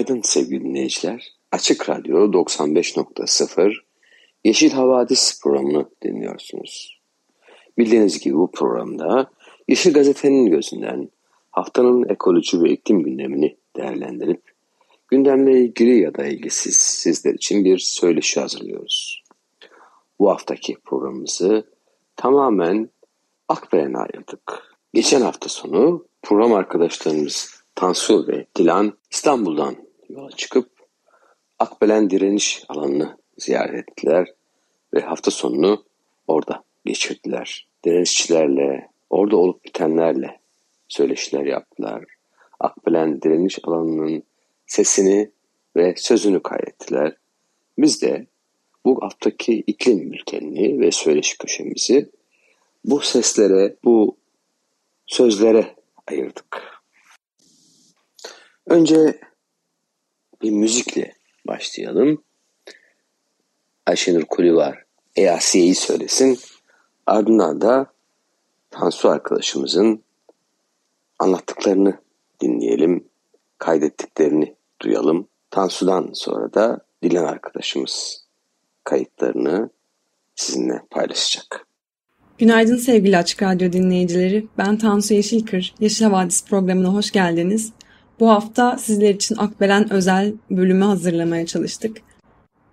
[0.00, 1.32] Günaydın sevgili dinleyiciler.
[1.52, 3.74] Açık Radyo 95.0
[4.44, 7.00] Yeşil Havadis programını dinliyorsunuz.
[7.78, 9.30] Bildiğiniz gibi bu programda
[9.68, 11.10] Yeşil Gazete'nin gözünden
[11.50, 14.42] haftanın ekoloji ve iklim gündemini değerlendirip
[15.08, 19.24] gündemle ilgili ya da ilgisiz sizler için bir söyleşi hazırlıyoruz.
[20.18, 21.64] Bu haftaki programımızı
[22.16, 22.90] tamamen
[23.48, 24.76] Akbelen'e ayırdık.
[24.94, 30.80] Geçen hafta sonu program arkadaşlarımız Tansu ve Dilan İstanbul'dan yola çıkıp
[31.60, 34.28] Akbelen direniş alanını ziyaret ettiler
[34.94, 35.84] ve hafta sonunu
[36.26, 37.68] orada geçirdiler.
[37.84, 40.40] Direnişçilerle, orada olup bitenlerle
[40.88, 42.04] söyleşiler yaptılar.
[42.60, 44.22] Akbelen direniş alanının
[44.66, 45.30] sesini
[45.76, 47.16] ve sözünü kaydettiler.
[47.78, 48.26] Biz de
[48.84, 52.10] bu haftaki iklim bültenini ve söyleşi köşemizi
[52.84, 54.16] bu seslere, bu
[55.06, 55.74] sözlere
[56.06, 56.82] ayırdık.
[58.66, 59.20] Önce
[60.42, 61.12] bir müzikle
[61.46, 62.24] başlayalım.
[63.86, 64.84] Ayşenur Kulivar
[65.16, 66.38] EASİ'yi söylesin.
[67.06, 67.86] Ardından da
[68.70, 70.02] Tansu arkadaşımızın
[71.18, 72.00] anlattıklarını
[72.40, 73.08] dinleyelim,
[73.58, 75.28] kaydettiklerini duyalım.
[75.50, 78.24] Tansu'dan sonra da Dilan arkadaşımız
[78.84, 79.70] kayıtlarını
[80.34, 81.66] sizinle paylaşacak.
[82.38, 84.46] Günaydın sevgili Açık Radyo dinleyicileri.
[84.58, 85.74] Ben Tansu Yeşilkır.
[85.80, 87.72] Yeşil Havadis programına hoş geldiniz.
[88.20, 91.96] Bu hafta sizler için Akbelen özel bölümü hazırlamaya çalıştık.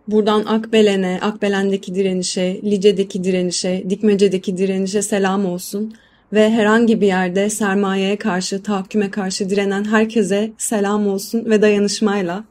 [0.07, 5.93] Buradan Akbelen'e, Akbelen'deki direnişe, Lice'deki direnişe, Dikmece'deki direnişe selam olsun
[6.33, 12.43] ve herhangi bir yerde sermayeye karşı, tahakküme karşı direnen herkese selam olsun ve dayanışmayla.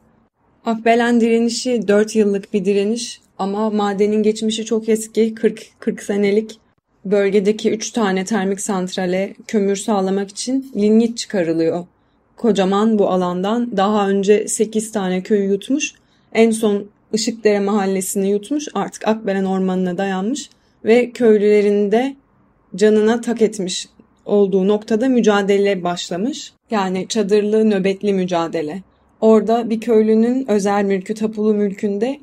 [0.65, 6.59] Akbelen direnişi 4 yıllık bir direniş ama madenin geçmişi çok eski, 40, 40 senelik.
[7.05, 11.85] Bölgedeki 3 tane termik santrale kömür sağlamak için linyit çıkarılıyor
[12.37, 15.93] kocaman bu alandan daha önce 8 tane köyü yutmuş.
[16.33, 18.67] En son Işıkdere mahallesini yutmuş.
[18.73, 20.49] Artık Akbelen ormanına dayanmış
[20.85, 22.15] ve köylülerin de
[22.75, 23.87] canına tak etmiş
[24.25, 26.53] olduğu noktada mücadele başlamış.
[26.71, 28.81] Yani çadırlı nöbetli mücadele.
[29.21, 32.19] Orada bir köylünün özel mülkü tapulu mülkünde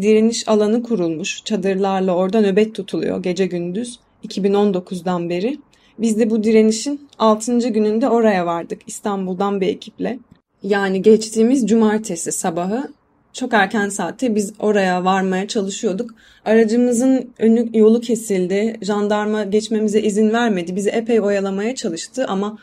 [0.00, 1.44] direniş alanı kurulmuş.
[1.44, 3.98] Çadırlarla orada nöbet tutuluyor gece gündüz
[4.28, 5.58] 2019'dan beri.
[5.98, 7.58] Biz de bu direnişin 6.
[7.58, 10.18] gününde oraya vardık İstanbul'dan bir ekiple.
[10.62, 12.88] Yani geçtiğimiz cumartesi sabahı
[13.32, 16.10] çok erken saatte biz oraya varmaya çalışıyorduk.
[16.44, 18.76] Aracımızın önü yolu kesildi.
[18.82, 20.76] Jandarma geçmemize izin vermedi.
[20.76, 22.58] Bizi epey oyalamaya çalıştı ama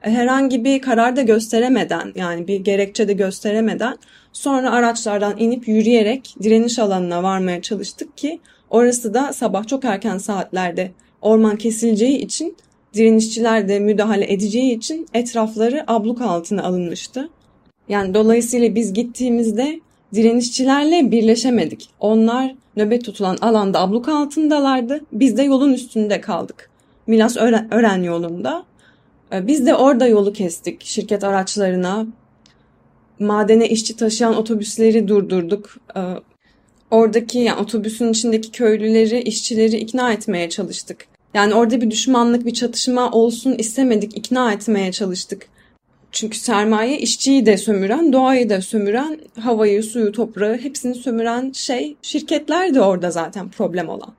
[0.00, 3.96] herhangi bir karar da gösteremeden yani bir gerekçe de gösteremeden
[4.32, 8.40] sonra araçlardan inip yürüyerek direniş alanına varmaya çalıştık ki
[8.70, 10.90] orası da sabah çok erken saatlerde
[11.22, 12.56] orman kesileceği için
[12.94, 17.28] direnişçiler de müdahale edeceği için etrafları abluk altına alınmıştı.
[17.88, 19.80] Yani dolayısıyla biz gittiğimizde
[20.14, 21.90] direnişçilerle birleşemedik.
[22.00, 25.00] Onlar nöbet tutulan alanda abluk altındalardı.
[25.12, 26.70] Biz de yolun üstünde kaldık.
[27.06, 27.36] Milas
[27.70, 28.64] Ören, yolunda.
[29.32, 32.06] Ee, biz de orada yolu kestik şirket araçlarına.
[33.18, 35.76] Madene işçi taşıyan otobüsleri durdurduk.
[35.96, 36.00] Ee,
[36.90, 41.13] oradaki yani otobüsün içindeki köylüleri, işçileri ikna etmeye çalıştık.
[41.34, 45.46] Yani orada bir düşmanlık, bir çatışma olsun istemedik, ikna etmeye çalıştık.
[46.12, 52.74] Çünkü sermaye işçiyi de sömüren, doğayı da sömüren, havayı, suyu, toprağı hepsini sömüren şey şirketler
[52.74, 54.12] de orada zaten problem olan.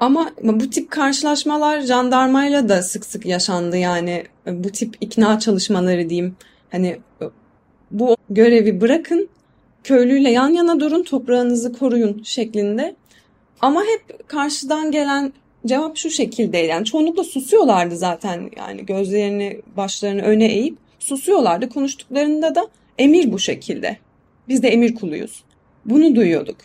[0.00, 6.36] Ama bu tip karşılaşmalar jandarmayla da sık sık yaşandı yani bu tip ikna çalışmaları diyeyim.
[6.70, 6.98] Hani
[7.90, 9.28] bu görevi bırakın,
[9.84, 12.96] köylüyle yan yana durun, toprağınızı koruyun şeklinde.
[13.60, 15.32] Ama hep karşıdan gelen
[15.66, 16.66] cevap şu şekildeydi.
[16.66, 21.68] Yani çoğunlukla susuyorlardı zaten yani gözlerini başlarını öne eğip susuyorlardı.
[21.68, 22.68] Konuştuklarında da
[22.98, 23.96] emir bu şekilde.
[24.48, 25.44] Biz de emir kuluyuz.
[25.84, 26.56] Bunu duyuyorduk.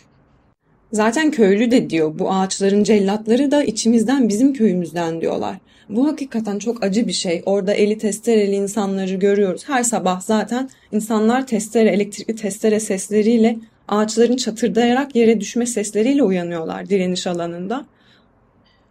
[0.92, 5.56] Zaten köylü de diyor bu ağaçların cellatları da içimizden bizim köyümüzden diyorlar.
[5.88, 7.42] Bu hakikaten çok acı bir şey.
[7.46, 9.62] Orada eli testereli insanları görüyoruz.
[9.66, 13.56] Her sabah zaten insanlar testere, elektrikli testere sesleriyle
[13.88, 17.86] ağaçların çatırdayarak yere düşme sesleriyle uyanıyorlar direniş alanında.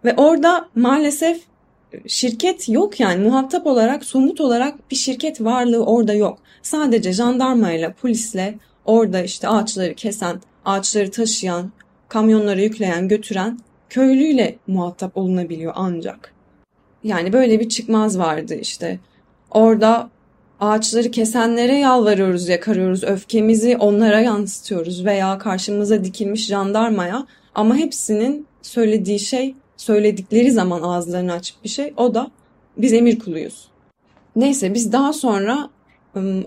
[0.05, 1.41] Ve orada maalesef
[2.07, 6.37] şirket yok yani muhatap olarak somut olarak bir şirket varlığı orada yok.
[6.61, 11.71] Sadece jandarmayla polisle orada işte ağaçları kesen, ağaçları taşıyan,
[12.09, 13.59] kamyonlara yükleyen, götüren
[13.89, 16.33] köylüyle muhatap olunabiliyor ancak.
[17.03, 18.99] Yani böyle bir çıkmaz vardı işte.
[19.51, 20.09] Orada
[20.59, 29.55] ağaçları kesenlere yalvarıyoruz, yakarıyoruz, öfkemizi onlara yansıtıyoruz veya karşımıza dikilmiş jandarmaya ama hepsinin söylediği şey,
[29.77, 32.31] söyledikleri zaman ağızlarını açıp bir şey o da
[32.77, 33.67] biz emir kuluyuz.
[34.35, 35.69] Neyse biz daha sonra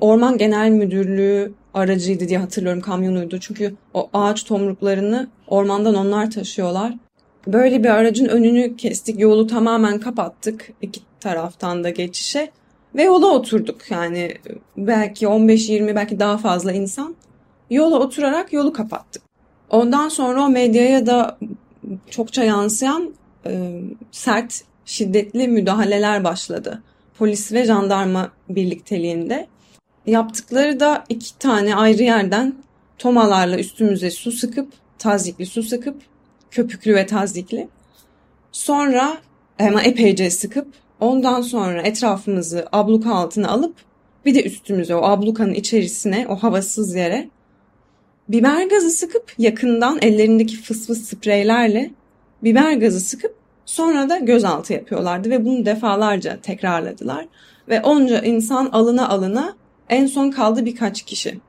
[0.00, 3.40] Orman Genel Müdürlüğü aracıydı diye hatırlıyorum kamyonuydu.
[3.40, 6.94] Çünkü o ağaç tomruklarını ormandan onlar taşıyorlar.
[7.46, 12.50] Böyle bir aracın önünü kestik, yolu tamamen kapattık iki taraftan da geçişe
[12.94, 13.90] ve yola oturduk.
[13.90, 14.34] Yani
[14.76, 17.16] belki 15-20 belki daha fazla insan
[17.70, 19.22] yola oturarak yolu kapattık.
[19.70, 21.38] Ondan sonra o medyaya da
[22.10, 23.14] çokça yansıyan
[23.46, 23.80] e,
[24.12, 26.82] sert, şiddetli müdahaleler başladı.
[27.18, 29.46] Polis ve jandarma birlikteliğinde.
[30.06, 32.54] Yaptıkları da iki tane ayrı yerden
[32.98, 35.96] tomalarla üstümüze su sıkıp, tazikli su sıkıp,
[36.50, 37.68] köpüklü ve tazikli.
[38.52, 39.18] Sonra
[39.58, 40.66] ama epeyce sıkıp
[41.00, 43.74] ondan sonra etrafımızı abluka altına alıp
[44.24, 47.28] bir de üstümüze o ablukanın içerisine o havasız yere
[48.28, 51.90] biber gazı sıkıp yakından ellerindeki fıs fıs spreylerle
[52.42, 53.34] biber gazı sıkıp
[53.66, 57.26] sonra da gözaltı yapıyorlardı ve bunu defalarca tekrarladılar.
[57.68, 59.54] Ve onca insan alına alına
[59.88, 61.40] en son kaldı birkaç kişi.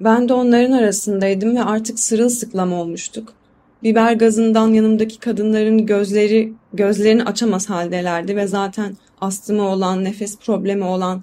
[0.00, 3.34] Ben de onların arasındaydım ve artık sırılsıklam olmuştuk.
[3.82, 11.22] Biber gazından yanımdaki kadınların gözleri gözlerini açamaz haldelerdi ve zaten astımı olan, nefes problemi olan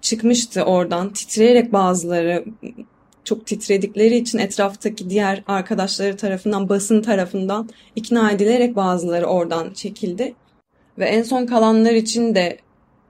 [0.00, 1.12] çıkmıştı oradan.
[1.12, 2.44] Titreyerek bazıları
[3.28, 10.34] çok titredikleri için etraftaki diğer arkadaşları tarafından, basın tarafından ikna edilerek bazıları oradan çekildi.
[10.98, 12.58] Ve en son kalanlar için de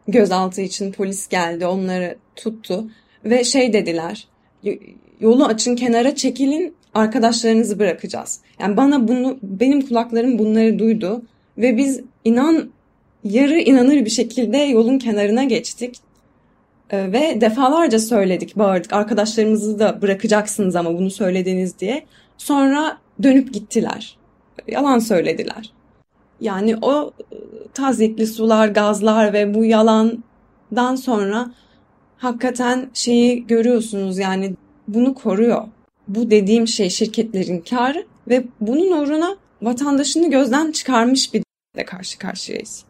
[0.09, 2.91] gözaltı için polis geldi, onları tuttu
[3.25, 4.29] ve şey dediler.
[5.21, 8.41] Yolu açın, kenara çekilin, arkadaşlarınızı bırakacağız.
[8.61, 11.23] Yani bana bunu benim kulaklarım bunları duydu
[11.59, 12.71] ve biz inan
[13.25, 15.97] yarı inanır bir şekilde yolun kenarına geçtik.
[16.91, 18.93] Ee, ve defalarca söyledik, bağırdık.
[18.93, 22.07] Arkadaşlarımızı da bırakacaksınız ama bunu söylediniz diye.
[22.39, 24.17] Sonra dönüp gittiler.
[24.69, 25.73] Yalan söylediler.
[26.41, 27.37] Yani o e,
[27.75, 31.51] tazikli sular, gazlar ve bu yalandan sonra
[32.19, 34.55] hakikaten şeyi görüyorsunuz yani
[34.89, 35.69] bunu koruyor.
[36.09, 41.43] Bu dediğim şey şirketlerin karı ve bunun uğruna vatandaşını gözden çıkarmış bir
[41.77, 42.85] de karşı karşıyayız.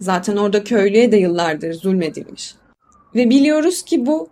[0.00, 2.54] Zaten orada köylüye de yıllardır zulmedilmiş.
[3.18, 4.28] Ve biliyoruz ki bu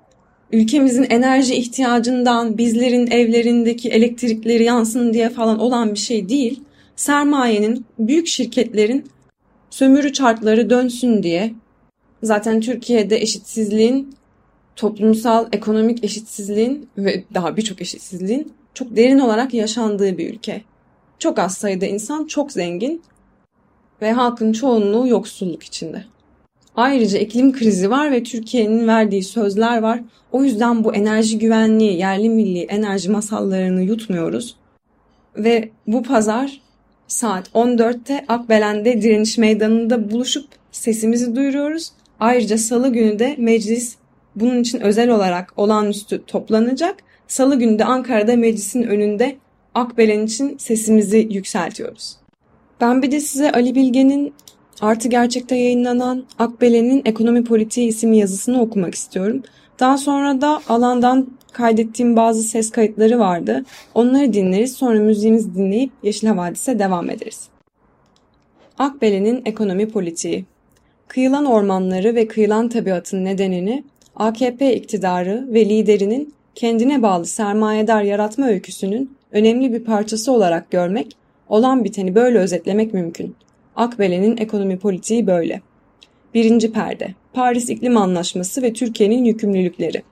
[0.53, 6.61] ülkemizin enerji ihtiyacından bizlerin evlerindeki elektrikleri yansın diye falan olan bir şey değil.
[6.97, 9.05] Sermayenin, büyük şirketlerin
[9.71, 11.55] sömürü çarkları dönsün diye
[12.23, 14.15] zaten Türkiye'de eşitsizliğin,
[14.77, 20.63] toplumsal, ekonomik eşitsizliğin ve daha birçok eşitsizliğin çok derin olarak yaşandığı bir ülke.
[21.19, 23.03] Çok az sayıda insan çok zengin
[24.03, 26.05] ve halkın çoğunluğu yoksulluk içinde.
[26.77, 30.01] Ayrıca iklim krizi var ve Türkiye'nin verdiği sözler var.
[30.33, 34.57] O yüzden bu enerji güvenliği, yerli milli enerji masallarını yutmuyoruz.
[35.37, 36.61] Ve bu pazar
[37.09, 41.93] saat 14'te Akbelen'de direniş meydanında buluşup sesimizi duyuruyoruz.
[42.21, 43.97] Ayrıca salı günü de meclis
[44.37, 46.97] bunun için özel olarak olağanüstü toplanacak.
[47.29, 49.37] Salı günü de Ankara'da meclisin önünde
[49.75, 52.17] Akbelen için sesimizi yükseltiyoruz.
[52.81, 54.35] Ben bir de size Ali Bilge'nin
[54.81, 59.43] Artı Gerçek'te yayınlanan Akbelen'in Ekonomi Politiği isimli yazısını okumak istiyorum.
[59.81, 63.65] Daha sonra da alandan kaydettiğim bazı ses kayıtları vardı.
[63.95, 67.49] Onları dinleriz sonra müziğimizi dinleyip Yeşil Havadis'e devam ederiz.
[68.79, 70.45] Akbelen'in Ekonomi Politiği
[71.09, 73.85] Kıyılan ormanları ve kıyılan tabiatın nedenini
[74.17, 81.17] AKP iktidarı ve liderinin kendine bağlı sermayedar yaratma öyküsünün önemli bir parçası olarak görmek,
[81.49, 83.37] olan biteni böyle özetlemek mümkün.
[83.77, 85.61] Akbelen'in ekonomi politiği böyle.
[86.35, 87.15] Birinci perde.
[87.33, 90.03] Paris İklim Anlaşması ve Türkiye'nin yükümlülükleri.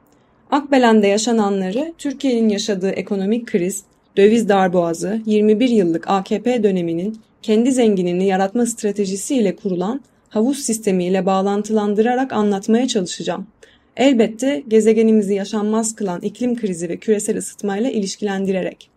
[0.51, 3.85] Akbelen'de yaşananları, Türkiye'nin yaşadığı ekonomik kriz,
[4.17, 12.89] döviz darboğazı, 21 yıllık AKP döneminin kendi zenginini yaratma stratejisiyle kurulan havuz sistemiyle bağlantılandırarak anlatmaya
[12.89, 13.47] çalışacağım.
[13.97, 18.91] Elbette gezegenimizi yaşanmaz kılan iklim krizi ve küresel ısıtmayla ilişkilendirerek.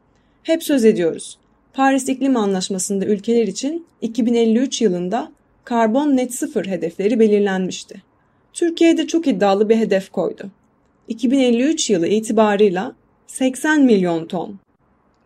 [0.44, 1.38] Hep söz ediyoruz.
[1.78, 5.32] Paris İklim Anlaşması'nda ülkeler için 2053 yılında
[5.64, 8.02] karbon net sıfır hedefleri belirlenmişti.
[8.54, 10.52] Türkiye de çok iddialı bir hedef koydu.
[11.08, 12.96] 2053 yılı itibarıyla
[13.28, 14.60] 80 milyon ton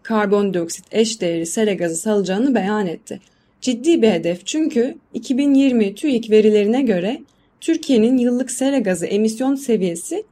[0.03, 3.19] karbondioksit eş değeri sera gazı salacağını beyan etti.
[3.61, 7.21] Ciddi bir hedef çünkü 2020 TÜİK verilerine göre
[7.61, 10.23] Türkiye'nin yıllık sera gazı emisyon seviyesi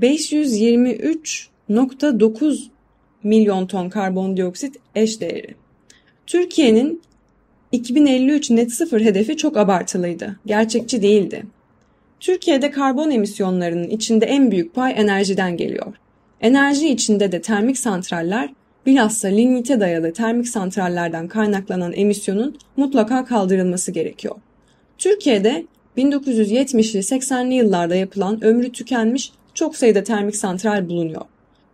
[0.00, 2.73] 523.9
[3.24, 5.54] milyon ton karbondioksit eş değeri.
[6.26, 7.02] Türkiye'nin
[7.72, 11.46] 2053 net sıfır hedefi çok abartılıydı, gerçekçi değildi.
[12.20, 15.94] Türkiye'de karbon emisyonlarının içinde en büyük pay enerjiden geliyor.
[16.40, 18.50] Enerji içinde de termik santraller,
[18.86, 24.34] bilhassa lignite dayalı termik santrallerden kaynaklanan emisyonun mutlaka kaldırılması gerekiyor.
[24.98, 25.66] Türkiye'de
[25.96, 31.22] 1970'li 80'li yıllarda yapılan ömrü tükenmiş çok sayıda termik santral bulunuyor.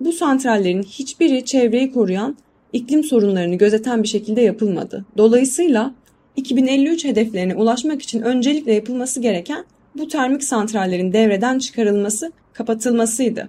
[0.00, 2.36] Bu santrallerin hiçbiri çevreyi koruyan,
[2.72, 5.04] iklim sorunlarını gözeten bir şekilde yapılmadı.
[5.16, 5.94] Dolayısıyla
[6.36, 9.64] 2053 hedeflerine ulaşmak için öncelikle yapılması gereken
[9.96, 13.48] bu termik santrallerin devreden çıkarılması, kapatılmasıydı.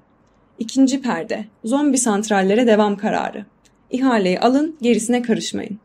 [0.59, 3.45] İkinci perde, zombi santrallere devam kararı.
[3.91, 5.79] İhaleyi alın, gerisine karışmayın.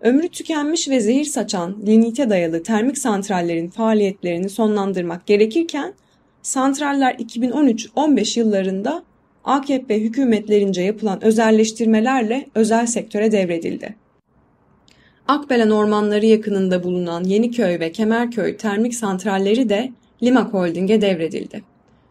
[0.00, 5.94] Ömrü tükenmiş ve zehir saçan lignite dayalı termik santrallerin faaliyetlerini sonlandırmak gerekirken,
[6.42, 9.02] santraller 2013-15 yıllarında
[9.44, 13.94] AKP hükümetlerince yapılan özelleştirmelerle özel sektöre devredildi.
[15.28, 21.62] Akbelen ormanları yakınında bulunan Yeniköy ve Kemerköy termik santralleri de Limak Holding'e devredildi.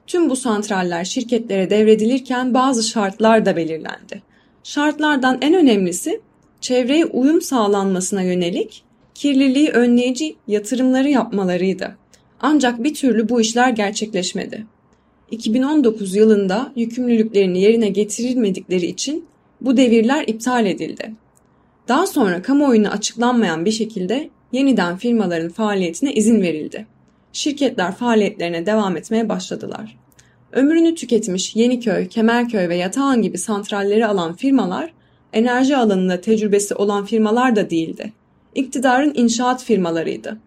[0.07, 4.21] Tüm bu santraller şirketlere devredilirken bazı şartlar da belirlendi.
[4.63, 6.21] Şartlardan en önemlisi
[6.61, 8.83] çevreye uyum sağlanmasına yönelik
[9.13, 11.97] kirliliği önleyici yatırımları yapmalarıydı.
[12.39, 14.65] Ancak bir türlü bu işler gerçekleşmedi.
[15.31, 19.25] 2019 yılında yükümlülüklerini yerine getirilmedikleri için
[19.61, 21.13] bu devirler iptal edildi.
[21.87, 26.87] Daha sonra kamuoyuna açıklanmayan bir şekilde yeniden firmaların faaliyetine izin verildi.
[27.33, 29.97] Şirketler faaliyetlerine devam etmeye başladılar.
[30.51, 34.93] Ömrünü tüketmiş Yeniköy, Kemerköy ve Yatağan gibi santralleri alan firmalar,
[35.33, 38.13] enerji alanında tecrübesi olan firmalar da değildi.
[38.55, 40.37] İktidarın inşaat firmalarıydı.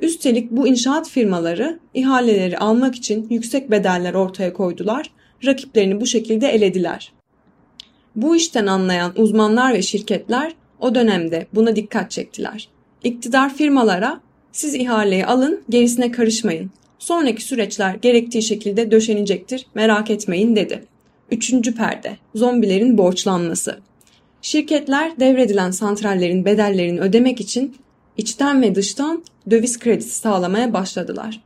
[0.00, 5.10] Üstelik bu inşaat firmaları ihaleleri almak için yüksek bedeller ortaya koydular,
[5.46, 7.12] rakiplerini bu şekilde elediler.
[8.16, 12.68] Bu işten anlayan uzmanlar ve şirketler o dönemde buna dikkat çektiler.
[13.04, 14.20] İktidar firmalara
[14.52, 16.70] siz ihaleyi alın gerisine karışmayın.
[16.98, 20.84] Sonraki süreçler gerektiği şekilde döşenecektir merak etmeyin dedi.
[21.30, 23.78] Üçüncü perde zombilerin borçlanması.
[24.42, 27.76] Şirketler devredilen santrallerin bedellerini ödemek için
[28.18, 31.40] içten ve dıştan döviz kredisi sağlamaya başladılar.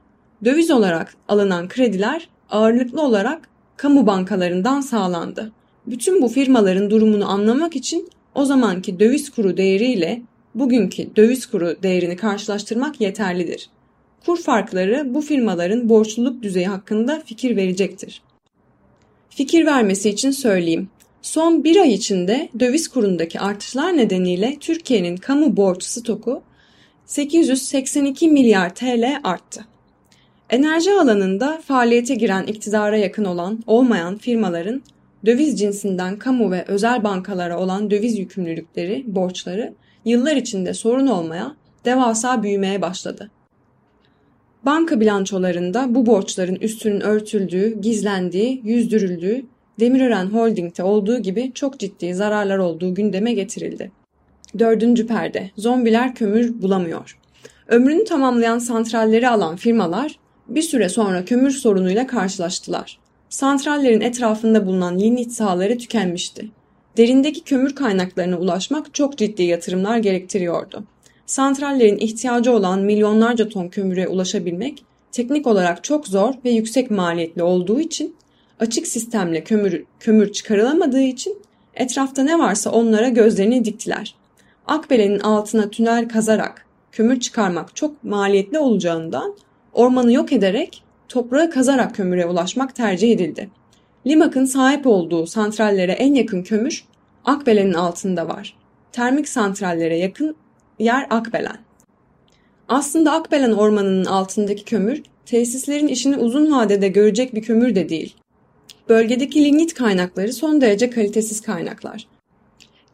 [0.44, 5.52] Döviz olarak alınan krediler ağırlıklı olarak kamu bankalarından sağlandı.
[5.86, 10.22] Bütün bu firmaların durumunu anlamak için o zamanki döviz kuru değeriyle
[10.54, 13.70] bugünkü döviz kuru değerini karşılaştırmak yeterlidir.
[14.26, 18.22] Kur farkları bu firmaların borçluluk düzeyi hakkında fikir verecektir.
[19.30, 20.88] Fikir vermesi için söyleyeyim.
[21.22, 26.42] Son bir ay içinde döviz kurundaki artışlar nedeniyle Türkiye'nin kamu borç stoku
[27.06, 29.64] 882 milyar TL arttı.
[30.50, 34.82] Enerji alanında faaliyete giren iktidara yakın olan, olmayan firmaların
[35.26, 42.42] döviz cinsinden kamu ve özel bankalara olan döviz yükümlülükleri, borçları yıllar içinde sorun olmaya, devasa
[42.42, 43.30] büyümeye başladı.
[44.66, 49.44] Banka bilançolarında bu borçların üstünün örtüldüğü, gizlendiği, yüzdürüldüğü,
[49.80, 54.01] Demirören Holding'de olduğu gibi çok ciddi zararlar olduğu gündeme getirildi.
[54.58, 57.18] Dördüncü perde, zombiler kömür bulamıyor.
[57.68, 60.18] Ömrünü tamamlayan santralleri alan firmalar
[60.48, 62.98] bir süre sonra kömür sorunuyla karşılaştılar.
[63.28, 66.48] Santrallerin etrafında bulunan lignit sahaları tükenmişti.
[66.96, 70.84] Derindeki kömür kaynaklarına ulaşmak çok ciddi yatırımlar gerektiriyordu.
[71.26, 77.80] Santrallerin ihtiyacı olan milyonlarca ton kömüre ulaşabilmek teknik olarak çok zor ve yüksek maliyetli olduğu
[77.80, 78.16] için
[78.60, 81.38] açık sistemle kömür, kömür çıkarılamadığı için
[81.74, 84.14] etrafta ne varsa onlara gözlerini diktiler.
[84.66, 89.34] Akbelen'in altına tünel kazarak kömür çıkarmak çok maliyetli olacağından
[89.72, 93.50] ormanı yok ederek toprağı kazarak kömüre ulaşmak tercih edildi.
[94.06, 96.84] Limak'ın sahip olduğu santrallere en yakın kömür
[97.24, 98.56] Akbelen'in altında var.
[98.92, 100.36] Termik santrallere yakın
[100.78, 101.58] yer Akbelen.
[102.68, 108.14] Aslında Akbelen ormanının altındaki kömür tesislerin işini uzun vadede görecek bir kömür de değil.
[108.88, 112.06] Bölgedeki lignit kaynakları son derece kalitesiz kaynaklar.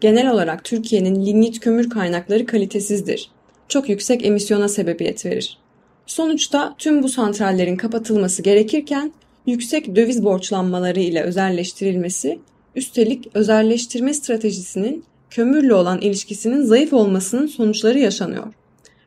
[0.00, 3.31] Genel olarak Türkiye'nin lignit kömür kaynakları kalitesizdir.
[3.69, 5.59] Çok yüksek emisyona sebebiyet verir.
[6.07, 9.12] Sonuçta tüm bu santrallerin kapatılması gerekirken
[9.47, 12.38] yüksek döviz borçlanmaları ile özelleştirilmesi,
[12.75, 18.55] üstelik özelleştirme stratejisinin kömürle olan ilişkisinin zayıf olmasının sonuçları yaşanıyor.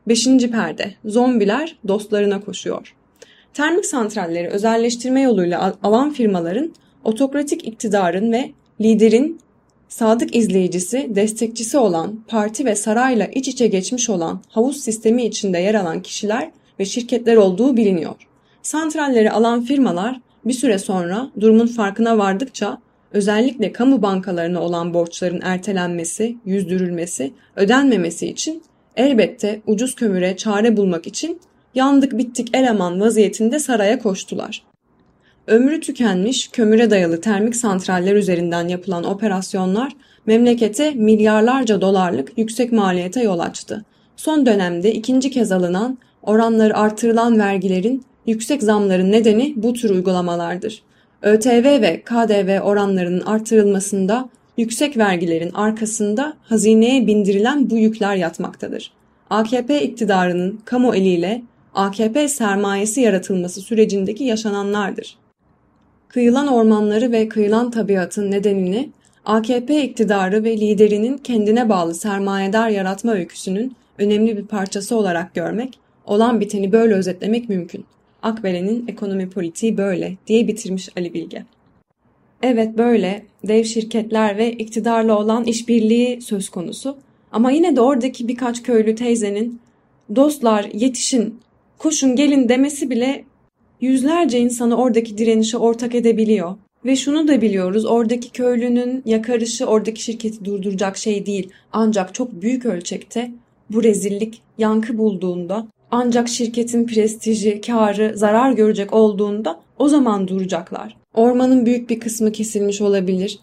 [0.08, 2.94] Beşinci perde, zombiler dostlarına koşuyor.
[3.54, 6.72] Termik santralleri özelleştirme yoluyla alan firmaların
[7.04, 9.40] otokratik iktidarın ve liderin
[9.92, 15.74] Sadık izleyicisi, destekçisi olan, parti ve sarayla iç içe geçmiş olan havuz sistemi içinde yer
[15.74, 18.14] alan kişiler ve şirketler olduğu biliniyor.
[18.62, 22.78] Santralleri alan firmalar bir süre sonra durumun farkına vardıkça
[23.12, 28.62] özellikle kamu bankalarına olan borçların ertelenmesi, yüzdürülmesi, ödenmemesi için
[28.96, 31.40] elbette ucuz kömüre çare bulmak için
[31.74, 34.62] yandık bittik eleman vaziyetinde saraya koştular.
[35.52, 39.92] Ömrü tükenmiş kömüre dayalı termik santraller üzerinden yapılan operasyonlar
[40.26, 43.84] memlekete milyarlarca dolarlık yüksek maliyete yol açtı.
[44.16, 50.82] Son dönemde ikinci kez alınan oranları artırılan vergilerin yüksek zamların nedeni bu tür uygulamalardır.
[51.22, 58.92] ÖTV ve KDV oranlarının artırılmasında yüksek vergilerin arkasında hazineye bindirilen bu yükler yatmaktadır.
[59.30, 61.42] AKP iktidarının kamu eliyle
[61.74, 65.21] AKP sermayesi yaratılması sürecindeki yaşananlardır.
[66.12, 68.90] Kıyılan ormanları ve kıyılan tabiatın nedenini
[69.24, 76.40] AKP iktidarı ve liderinin kendine bağlı sermayedar yaratma öyküsünün önemli bir parçası olarak görmek, olan
[76.40, 77.84] biteni böyle özetlemek mümkün.
[78.22, 81.44] Akbelen'in ekonomi politiği böyle diye bitirmiş Ali Bilge.
[82.42, 86.96] Evet böyle dev şirketler ve iktidarla olan işbirliği söz konusu.
[87.32, 89.60] Ama yine de oradaki birkaç köylü teyzenin
[90.16, 91.40] dostlar yetişin,
[91.78, 93.24] koşun gelin demesi bile
[93.82, 96.54] yüzlerce insanı oradaki direnişe ortak edebiliyor.
[96.84, 101.50] Ve şunu da biliyoruz oradaki köylünün yakarışı oradaki şirketi durduracak şey değil.
[101.72, 103.30] Ancak çok büyük ölçekte
[103.70, 110.96] bu rezillik yankı bulduğunda ancak şirketin prestiji, karı zarar görecek olduğunda o zaman duracaklar.
[111.14, 113.38] Ormanın büyük bir kısmı kesilmiş olabilir.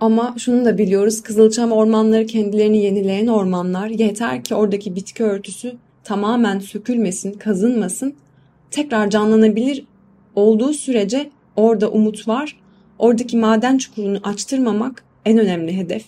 [0.00, 6.58] Ama şunu da biliyoruz Kızılçam ormanları kendilerini yenileyen ormanlar yeter ki oradaki bitki örtüsü tamamen
[6.58, 8.14] sökülmesin, kazınmasın,
[8.70, 9.84] tekrar canlanabilir
[10.34, 12.60] olduğu sürece orada umut var.
[12.98, 16.04] Oradaki maden çukurunu açtırmamak en önemli hedef.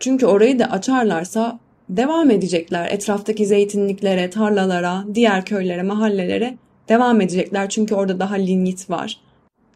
[0.00, 2.88] Çünkü orayı da açarlarsa devam edecekler.
[2.90, 6.54] Etraftaki zeytinliklere, tarlalara, diğer köylere, mahallelere
[6.88, 7.68] devam edecekler.
[7.68, 9.20] Çünkü orada daha lignit var.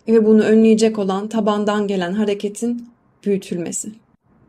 [0.08, 2.88] Ve bunu önleyecek olan tabandan gelen hareketin
[3.24, 3.92] büyütülmesi.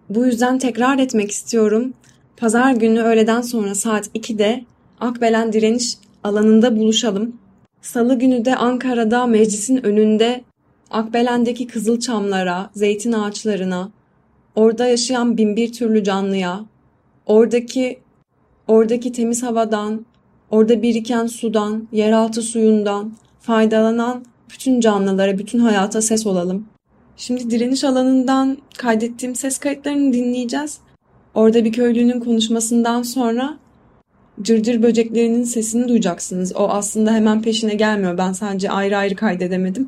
[0.10, 1.93] Bu yüzden tekrar etmek istiyorum.
[2.38, 4.65] Pazar günü öğleden sonra saat 2'de
[4.99, 7.36] Akbelen direniş alanında buluşalım.
[7.81, 10.43] Salı günü de Ankara'da meclisin önünde
[10.91, 13.91] Akbelen'deki kızılçamlara, zeytin ağaçlarına,
[14.55, 16.65] orada yaşayan binbir türlü canlıya,
[17.25, 17.99] oradaki
[18.67, 20.05] oradaki temiz havadan,
[20.51, 26.65] orada biriken sudan, yeraltı suyundan faydalanan bütün canlılara, bütün hayata ses olalım.
[27.17, 30.77] Şimdi direniş alanından kaydettiğim ses kayıtlarını dinleyeceğiz.
[31.33, 33.57] Orada bir köylünün konuşmasından sonra
[34.41, 36.56] cırcır böceklerinin sesini duyacaksınız.
[36.56, 38.17] O aslında hemen peşine gelmiyor.
[38.17, 39.88] Ben sadece ayrı ayrı kaydedemedim.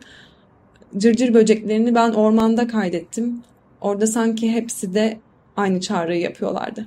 [0.97, 3.43] Cırcır böceklerini ben ormanda kaydettim.
[3.81, 5.19] Orada sanki hepsi de
[5.57, 6.85] aynı çağrıyı yapıyorlardı.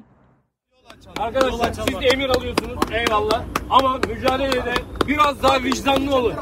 [1.19, 4.75] Arkadaşlar siz emir alıyorsunuz eyvallah ama mücadelede
[5.09, 6.35] biraz daha vicdanlı olun.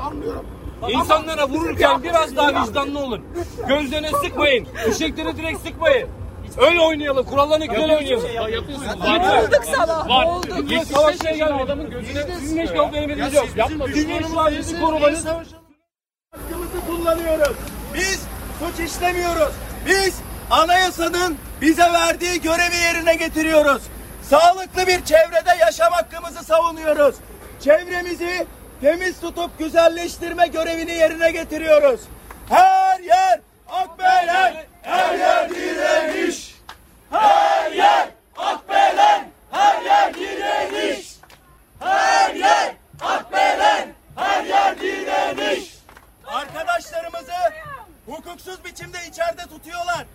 [0.89, 3.21] İnsanlara vururken biraz daha vicdanlı olun.
[3.69, 4.65] Gözlerine sıkmayın.
[4.65, 6.09] Fişekleri direkt sıkmayın.
[6.59, 7.27] Öyle oynayalım.
[7.27, 8.53] Kurallarına göre oynayalım.
[8.53, 9.77] Yapıyorsunuz.
[9.77, 10.09] sana.
[10.09, 10.29] Var.
[10.71, 11.61] Hiç savaşmaya gelmiyor.
[11.61, 13.49] Adamın gözüne sizin hiç yok emriniz yok.
[13.57, 14.37] Yapmadınız.
[14.37, 15.25] Var bizi korumanız.
[15.27, 17.57] Hakkımızı kullanıyoruz.
[17.95, 18.23] Biz
[18.59, 19.53] suç işlemiyoruz.
[19.87, 20.15] Biz
[20.51, 23.83] anayasanın bize verdiği görevi yerine getiriyoruz.
[24.23, 27.15] Sağlıklı bir çevrede yaşam hakkımızı savunuyoruz.
[27.61, 28.47] Çevremizi
[28.81, 32.01] temiz tutup güzelleştirme görevini yerine getiriyoruz.
[32.49, 36.55] Her yer Akbelen, her yer direniş.
[37.11, 41.17] Her yer Akbelen, her yer direniş.
[41.81, 45.75] Her yer Akbelen, her yer direniş.
[46.27, 47.33] Arkadaşlarımızı
[48.07, 50.07] hukuksuz biçimde içeride tutuyorlar.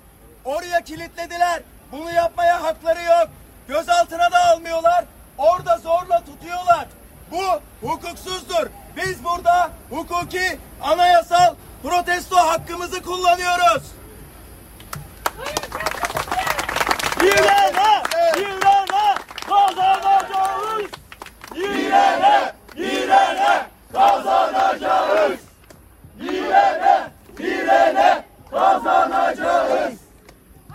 [0.46, 1.62] Oraya kilitlediler.
[1.92, 3.30] Bunu yapmaya hakları yok.
[3.68, 5.06] Gözaltına da almıyorlar.
[5.38, 6.88] Orada zorla tutuyorlar.
[7.32, 8.68] Bu hukuksuzdur.
[8.98, 13.84] Biz burada hukuki, anayasal protesto hakkımızı kullanıyoruz.
[17.20, 18.04] Direne,
[18.36, 19.16] direne
[19.48, 20.92] kazanacağız.
[21.56, 25.40] Direne, direne kazanacağız.
[26.20, 29.94] Direne, direne kazanacağız.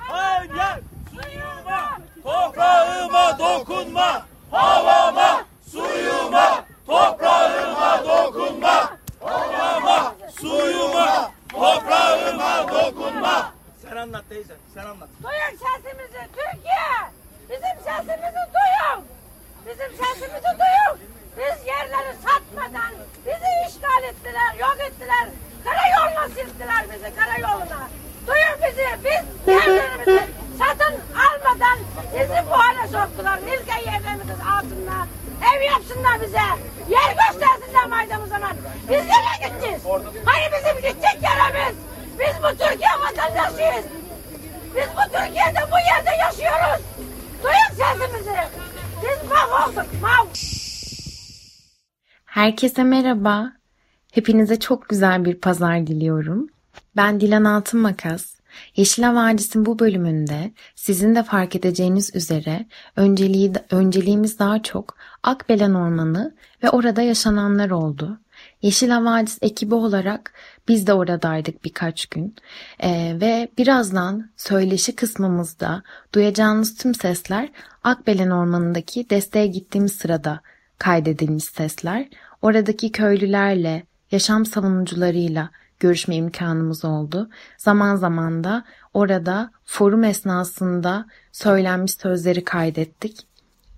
[0.08, 4.22] Her yer suyuma, toprağıma dokunma.
[4.50, 8.99] Havama, suyuma, toprağıma dokunma.
[10.40, 13.52] Suyuma, toprağıma dokunma.
[13.82, 15.08] Sen anlat teyze, sen anlat.
[15.22, 16.90] Duyun sesimizi Türkiye.
[17.50, 19.04] Bizim sesimizi duyun.
[19.66, 20.98] Bizim sesimizi duyun.
[21.36, 22.92] Biz yerleri satmadan
[23.26, 25.26] bizi işgal ettiler, yok ettiler.
[25.64, 27.88] Karayoluna sildiler bizi karayoluna.
[28.26, 28.86] Duyun bizi.
[29.04, 31.00] Biz yerlerimizi satın
[32.14, 33.36] Bizi bu hale soktular.
[33.46, 35.06] Nilke yerlerimiz altında.
[35.50, 36.46] Ev yapsınlar bize.
[36.94, 38.56] Yer göstersinler maydamız zaman.
[38.82, 39.82] Biz nereye gideceğiz?
[40.24, 41.76] Hani bizim gidecek yerimiz?
[42.18, 43.84] Biz bu Türkiye vatandaşıyız.
[44.76, 46.82] Biz bu Türkiye'de bu yerde yaşıyoruz.
[47.42, 48.36] Duyun sesimizi.
[49.02, 50.02] Biz mahvolduk.
[50.02, 50.26] Mav.
[52.24, 53.52] Herkese merhaba.
[54.12, 56.46] Hepinize çok güzel bir pazar diliyorum.
[56.96, 58.39] Ben Dilan Altın Makas.
[58.76, 66.34] Yeşil Vadisi'nin bu bölümünde sizin de fark edeceğiniz üzere önceliği, önceliğimiz daha çok Akbelen Ormanı
[66.62, 68.20] ve orada yaşananlar oldu.
[68.62, 70.32] Yeşil Havadis ekibi olarak
[70.68, 72.34] biz de oradaydık birkaç gün
[72.82, 75.82] ee, ve birazdan söyleşi kısmımızda
[76.14, 77.48] duyacağınız tüm sesler
[77.84, 80.40] Akbelen Ormanı'ndaki desteğe gittiğimiz sırada
[80.78, 82.08] kaydedilmiş sesler.
[82.42, 85.50] Oradaki köylülerle, yaşam savunucularıyla
[85.80, 87.30] görüşme imkanımız oldu.
[87.58, 88.64] Zaman zaman da
[88.94, 93.26] orada forum esnasında söylenmiş sözleri kaydettik.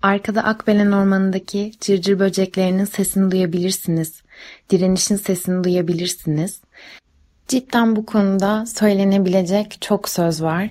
[0.03, 4.23] Arkada Akbelen Ormanı'ndaki cırcır böceklerinin sesini duyabilirsiniz.
[4.71, 6.62] Direnişin sesini duyabilirsiniz.
[7.53, 10.71] Cidden bu konuda söylenebilecek çok söz var.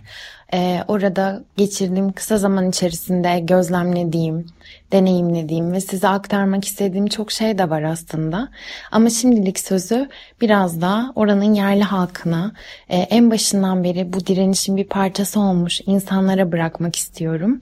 [0.53, 4.45] Ee, orada geçirdiğim kısa zaman içerisinde gözlemlediğim,
[4.91, 8.49] deneyimlediğim ve size aktarmak istediğim çok şey de var aslında.
[8.91, 10.09] Ama şimdilik sözü
[10.41, 12.51] biraz da oranın yerli halkına
[12.89, 17.61] e, en başından beri bu direnişin bir parçası olmuş insanlara bırakmak istiyorum.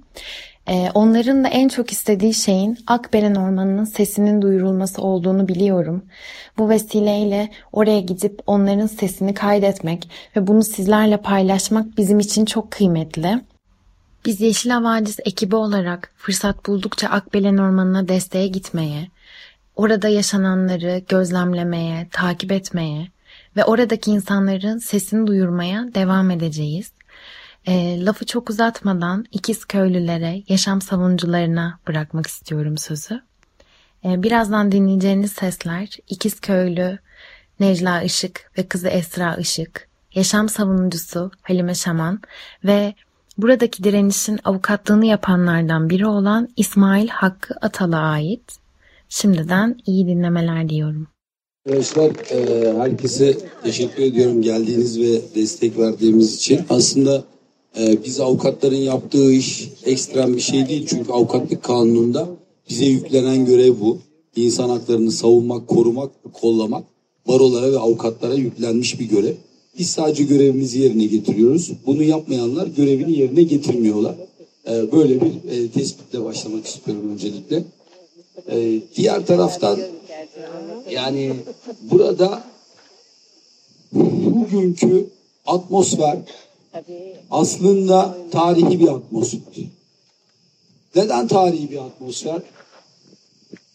[0.70, 6.06] Ee, onların da en çok istediği şeyin Akbelen Ormanı'nın sesinin duyurulması olduğunu biliyorum.
[6.58, 13.42] Bu vesileyle oraya gidip onların sesini kaydetmek ve bunu sizlerle paylaşmak bizim için çok kıymetli.
[14.26, 19.08] Biz Yeşil Havadis ekibi olarak fırsat buldukça Akbelen Ormanı'na desteğe gitmeye,
[19.76, 23.08] orada yaşananları gözlemlemeye, takip etmeye
[23.56, 26.92] ve oradaki insanların sesini duyurmaya devam edeceğiz.
[27.68, 33.22] E, lafı çok uzatmadan ikiz köylülere, yaşam savunucularına bırakmak istiyorum sözü.
[34.06, 37.00] E, birazdan dinleyeceğiniz sesler ikiz köylü
[37.60, 42.22] Necla Işık ve kızı Esra Işık, yaşam savunucusu Halime Şaman
[42.66, 42.94] ve
[43.38, 48.56] buradaki direnişin avukatlığını yapanlardan biri olan İsmail Hakkı Atal'a ait.
[49.10, 51.08] Şimdiden iyi dinlemeler diyorum.
[51.68, 56.62] Arkadaşlar e, herkese teşekkür ediyorum geldiğiniz ve destek verdiğimiz için.
[56.70, 57.24] Aslında
[57.78, 60.86] ee, biz avukatların yaptığı iş ekstrem bir şey değil.
[60.90, 62.28] Çünkü avukatlık kanununda
[62.70, 63.98] bize yüklenen görev bu.
[64.36, 66.84] İnsan haklarını savunmak, korumak, kollamak
[67.28, 69.34] barolara ve avukatlara yüklenmiş bir görev.
[69.80, 71.72] Biz sadece görevimizi yerine getiriyoruz.
[71.86, 74.16] Bunu yapmayanlar görevini yerine getirmiyorlar.
[74.68, 77.64] Ee, böyle bir e, tespitle başlamak istiyorum öncelikle.
[78.52, 79.80] Ee, diğer taraftan
[80.92, 81.34] yani
[81.82, 82.44] burada
[83.92, 85.06] bugünkü
[85.46, 86.18] atmosfer
[87.32, 89.42] aslında tarihi bir atmosfer.
[90.96, 92.42] Neden tarihi bir atmosfer?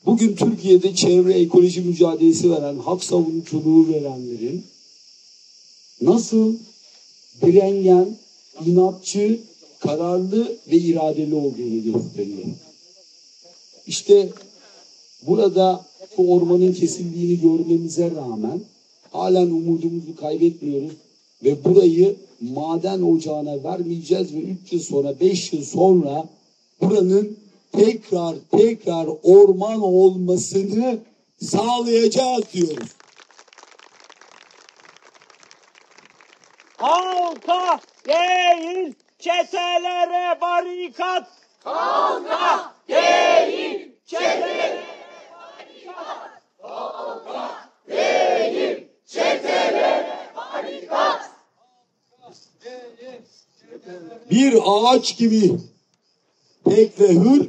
[0.06, 4.64] Bugün Türkiye'de çevre ekoloji mücadelesi veren, hak savunuculuğu verenlerin
[6.00, 6.54] nasıl
[7.42, 8.16] direngen,
[8.66, 9.40] inatçı,
[9.80, 12.44] kararlı ve iradeli olduğunu gösteriyor.
[13.86, 14.28] İşte
[15.26, 15.86] burada
[16.18, 18.60] bu ormanın kesildiğini görmemize rağmen
[19.12, 20.92] halen umudumuzu kaybetmiyoruz
[21.44, 26.24] ve burayı maden ocağına vermeyeceğiz ve 3 yıl sonra 5 yıl sonra
[26.80, 27.38] buranın
[27.72, 30.98] tekrar tekrar orman olmasını
[31.42, 32.88] sağlayacağız diyoruz.
[36.76, 41.28] Halka değil çetelere barikat.
[41.64, 44.84] Halka değil çetelere
[45.32, 46.30] barikat.
[46.62, 47.50] Halka
[47.88, 51.33] değil çetelere barikat
[54.30, 55.52] bir ağaç gibi
[56.64, 57.48] tek ve hür,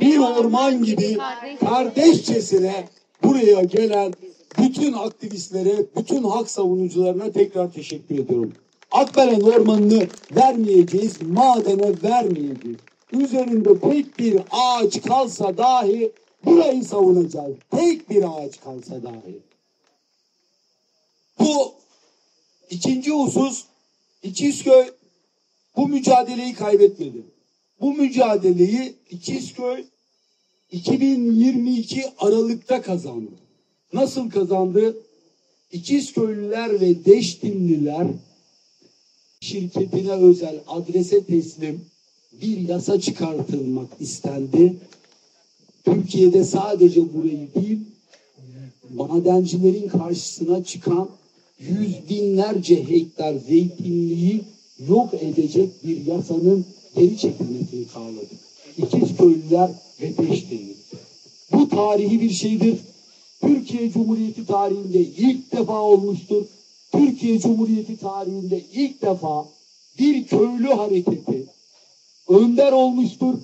[0.00, 1.18] bir orman gibi
[1.60, 2.88] kardeşçesine
[3.22, 4.12] buraya gelen
[4.58, 8.52] bütün aktivistlere, bütün hak savunucularına tekrar teşekkür ediyorum.
[8.90, 10.06] Akbelen ormanını
[10.36, 12.78] vermeyeceğiz, madene vermeyeceğiz.
[13.12, 16.12] Üzerinde tek bir ağaç kalsa dahi
[16.44, 17.54] burayı savunacağız.
[17.70, 19.40] Tek bir ağaç kalsa dahi.
[21.38, 21.72] Bu
[22.70, 23.64] ikinci husus
[24.22, 24.84] İkizköy
[25.76, 27.22] bu mücadeleyi kaybetmedi.
[27.80, 29.84] Bu mücadeleyi İkizköy
[30.72, 33.30] 2022 Aralık'ta kazandı.
[33.92, 34.96] Nasıl kazandı?
[35.72, 38.06] İkizköylüler ve Deştimliler
[39.40, 41.84] şirketine özel adrese teslim
[42.32, 44.76] bir yasa çıkartılmak istendi.
[45.84, 47.78] Türkiye'de sadece burayı değil,
[48.94, 51.10] madencilerin karşısına çıkan
[51.60, 54.40] yüz binlerce hektar zeytinliği
[54.88, 56.64] yok edecek bir yasanın
[56.96, 58.40] geri çekilmesini sağladık.
[58.78, 59.70] İkiz köylüler
[60.02, 60.44] ve beş.
[61.52, 62.78] Bu tarihi bir şeydir.
[63.40, 66.44] Türkiye Cumhuriyeti tarihinde ilk defa olmuştur.
[66.92, 69.48] Türkiye Cumhuriyeti tarihinde ilk defa
[69.98, 71.46] bir köylü hareketi
[72.28, 73.34] önder olmuştur.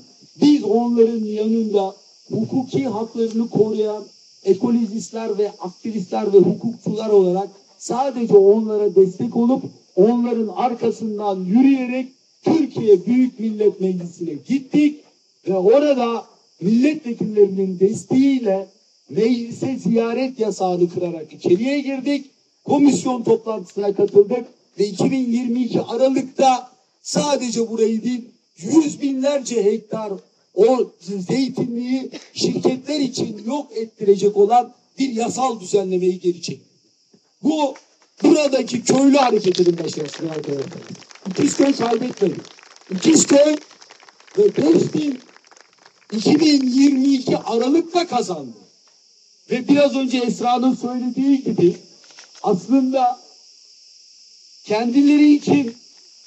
[0.41, 1.97] Biz onların yanında
[2.31, 4.05] hukuki haklarını koruyan
[4.45, 7.51] ekolojistler ve aktivistler ve hukukçular olarak
[7.87, 9.63] sadece onlara destek olup
[9.97, 12.09] onların arkasından yürüyerek
[12.45, 15.01] Türkiye Büyük Millet Meclisi'ne gittik
[15.49, 16.25] ve orada
[16.61, 18.67] milletvekillerinin desteğiyle
[19.11, 22.27] meclise ziyaret yasağını kırarak içeriye girdik.
[22.65, 24.45] Komisyon toplantısına katıldık
[24.79, 26.71] ve 2022 Aralık'ta
[27.03, 28.25] sadece burayı değil
[28.59, 30.13] yüz binlerce hektar
[30.55, 30.91] o
[31.29, 36.66] zeytinliği şirketler için yok ettirecek olan bir yasal düzenlemeyi geri çekti.
[37.47, 37.75] Bu
[38.23, 40.83] buradaki köylü hareketinin başarısıdır arkadaşlar.
[41.31, 42.41] İkizköy kaybetmedi.
[42.91, 43.57] İkizköy
[44.39, 45.21] ve 5000
[46.13, 48.57] 2022 Aralık'ta kazandı.
[49.51, 51.77] Ve biraz önce Esra'nın söylediği gibi
[52.43, 53.19] aslında
[54.65, 55.77] kendileri için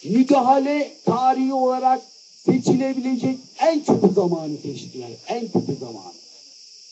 [0.03, 2.01] müdahale tarihi olarak
[2.45, 5.09] seçilebilecek en kötü zamanı seçtiler.
[5.27, 6.19] En kötü zamanı.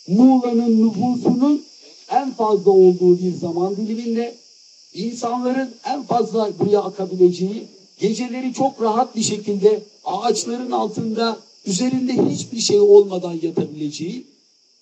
[0.07, 1.66] Muğla'nın nüfusunun
[2.11, 4.35] en fazla olduğu bir zaman diliminde
[4.93, 7.67] insanların en fazla buraya akabileceği,
[7.99, 14.25] geceleri çok rahat bir şekilde ağaçların altında üzerinde hiçbir şey olmadan yatabileceği,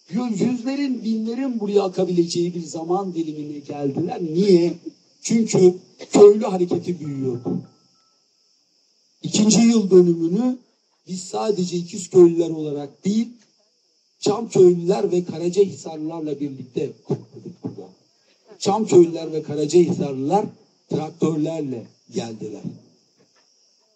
[0.09, 4.21] yüzlerin, binlerin buraya akabileceği bir zaman dilimine geldiler.
[4.33, 4.73] Niye?
[5.21, 5.75] Çünkü
[6.13, 7.61] köylü hareketi büyüyordu.
[9.23, 10.57] İkinci yıl dönümünü
[11.07, 13.27] biz sadece ikiz köylüler olarak değil,
[14.19, 17.89] Çam köylüler ve Karacahisarlılarla birlikte kutladık burada.
[18.59, 20.45] Çam köylüler ve Karacahisarlılar
[20.89, 22.61] traktörlerle geldiler.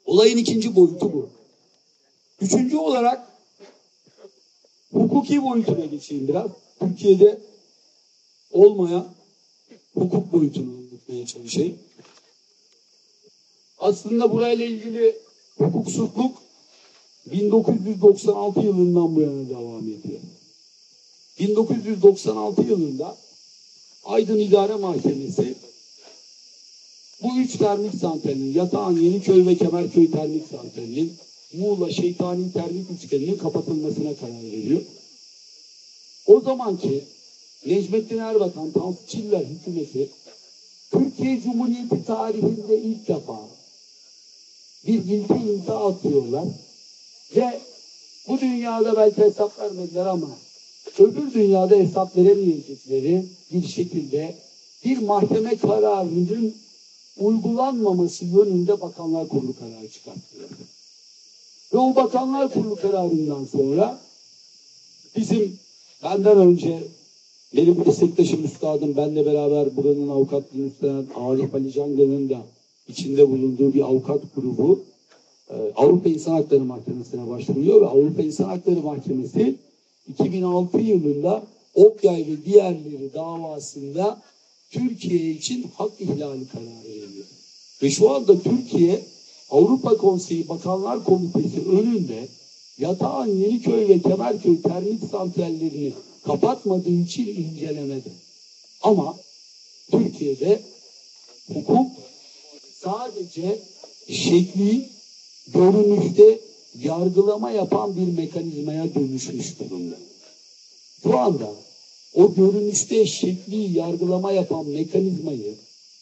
[0.05, 1.29] Olayın ikinci boyutu bu.
[2.41, 3.27] Üçüncü olarak
[4.91, 6.51] hukuki boyutuna geçeyim biraz.
[6.79, 7.39] Türkiye'de
[8.51, 9.07] olmayan
[9.93, 10.79] hukuk boyutunu
[11.09, 11.77] anlatmaya çalışayım.
[13.77, 15.15] Aslında burayla ilgili
[15.57, 16.41] hukuksuzluk
[17.25, 20.19] 1996 yılından bu yana devam ediyor.
[21.39, 23.17] 1996 yılında
[24.05, 25.55] Aydın İdare Mahkemesi
[27.23, 31.13] bu üç termik santralinin Yatağan, Yeniköy ve Kemerköy termik santralinin
[31.53, 34.81] Muğla Şeytani termik üçgeninin kapatılmasına karar veriyor.
[36.27, 37.03] O zamanki
[37.65, 40.09] Necmettin Erbakan, Tansu Çiller hükümeti
[40.91, 43.39] Türkiye Cumhuriyeti tarihinde ilk defa
[44.87, 46.45] bir ilke imza atıyorlar
[47.35, 47.59] ve
[48.27, 50.29] bu dünyada belki hesap vermediler ama
[50.99, 54.35] öbür dünyada hesap veremeyecekleri bir şekilde
[54.85, 56.53] bir mahkeme kararının
[57.17, 60.49] uygulanmaması yönünde Bakanlar Kurulu kararı çıkarttılar.
[61.73, 63.99] Ve o Bakanlar Kurulu kararından sonra
[65.15, 65.59] bizim
[66.03, 66.83] benden önce
[67.55, 72.41] benim meslektaşım üstadım benle beraber buranın avukatlığını üstlenen Arif Ali Canga'nın da
[72.87, 74.79] içinde bulunduğu bir avukat grubu
[75.75, 79.55] Avrupa İnsan Hakları Mahkemesi'ne başvuruyor ve Avrupa İnsan Hakları Mahkemesi
[80.09, 81.43] 2006 yılında
[81.75, 84.21] Okyay ve diğerleri davasında
[84.71, 87.25] Türkiye için hak ihlali kararı veriyor.
[87.83, 89.01] Ve şu anda Türkiye
[89.49, 92.27] Avrupa Konseyi Bakanlar Komitesi önünde
[92.77, 95.93] Yatağan, Yeniköy ve Kemerköy termik santrallerini
[96.25, 98.11] kapatmadığı için incelemedi.
[98.81, 99.17] Ama
[99.91, 100.61] Türkiye'de
[101.53, 101.91] hukuk
[102.81, 103.59] sadece
[104.07, 104.89] şekli
[105.53, 106.39] görünüşte
[106.79, 109.95] yargılama yapan bir mekanizmaya dönüşmüş durumda.
[111.03, 111.49] Şu anda
[112.13, 115.55] o görünüşte şekli yargılama yapan mekanizmayı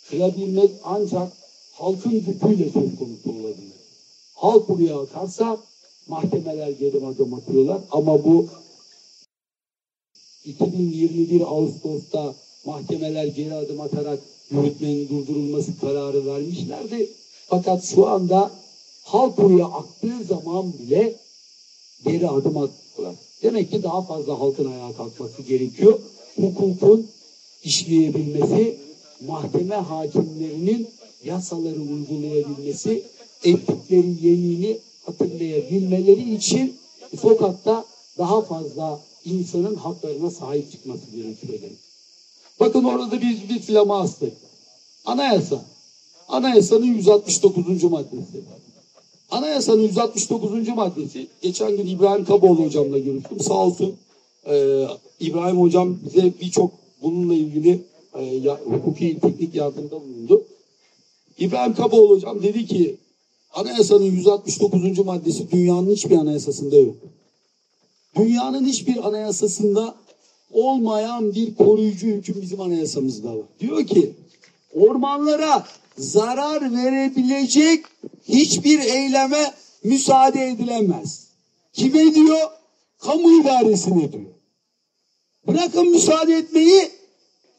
[0.09, 1.31] kırabilmek ancak
[1.73, 3.77] halkın gücüyle söz konusu olabilir.
[4.35, 5.57] Halk buraya akarsa
[6.07, 8.47] mahkemeler geri adım atıyorlar ama bu
[10.45, 14.19] 2021 Ağustos'ta mahkemeler geri adım atarak
[14.51, 17.09] yürütmenin durdurulması kararı vermişlerdi.
[17.47, 18.51] Fakat şu anda
[19.07, 21.15] halk buraya aktığı zaman bile
[22.05, 23.15] geri adım attılar.
[23.43, 25.99] Demek ki daha fazla halkın ayağa kalkması gerekiyor.
[26.35, 27.07] Hukukun
[27.63, 28.77] işleyebilmesi,
[29.27, 30.87] mahkeme hakimlerinin
[31.23, 33.03] yasaları uygulayabilmesi,
[33.43, 36.77] ettikleri yemini hatırlayabilmeleri için
[37.21, 37.85] sokakta
[38.17, 41.59] daha fazla insanın haklarına sahip çıkması gerekiyor.
[42.59, 44.33] Bakın orada biz bir flama astık.
[45.05, 45.65] Anayasa.
[46.27, 47.83] Anayasanın 169.
[47.83, 48.41] maddesi.
[49.31, 50.67] Anayasanın 169.
[50.67, 51.27] maddesi.
[51.41, 53.39] Geçen gün İbrahim Kaboğlu hocamla görüştüm.
[53.39, 53.95] Sağ olsun
[54.49, 54.85] e,
[55.19, 57.81] İbrahim hocam bize birçok bununla ilgili
[58.13, 60.43] e, ya, hukuki teknik yardımda bulundu.
[61.39, 62.97] İbrahim Kaboğlu hocam dedi ki
[63.53, 64.99] Anayasanın 169.
[64.99, 66.95] maddesi dünyanın hiçbir anayasasında yok.
[68.15, 69.95] Dünyanın hiçbir anayasasında
[70.51, 73.45] olmayan bir koruyucu hüküm bizim anayasamızda var.
[73.59, 74.13] Diyor ki
[74.77, 75.65] ormanlara
[75.97, 77.85] zarar verebilecek
[78.27, 81.27] hiçbir eyleme müsaade edilemez.
[81.73, 82.49] Kime diyor?
[82.99, 84.33] Kamu idaresine diyor.
[85.47, 86.89] Bırakın müsaade etmeyi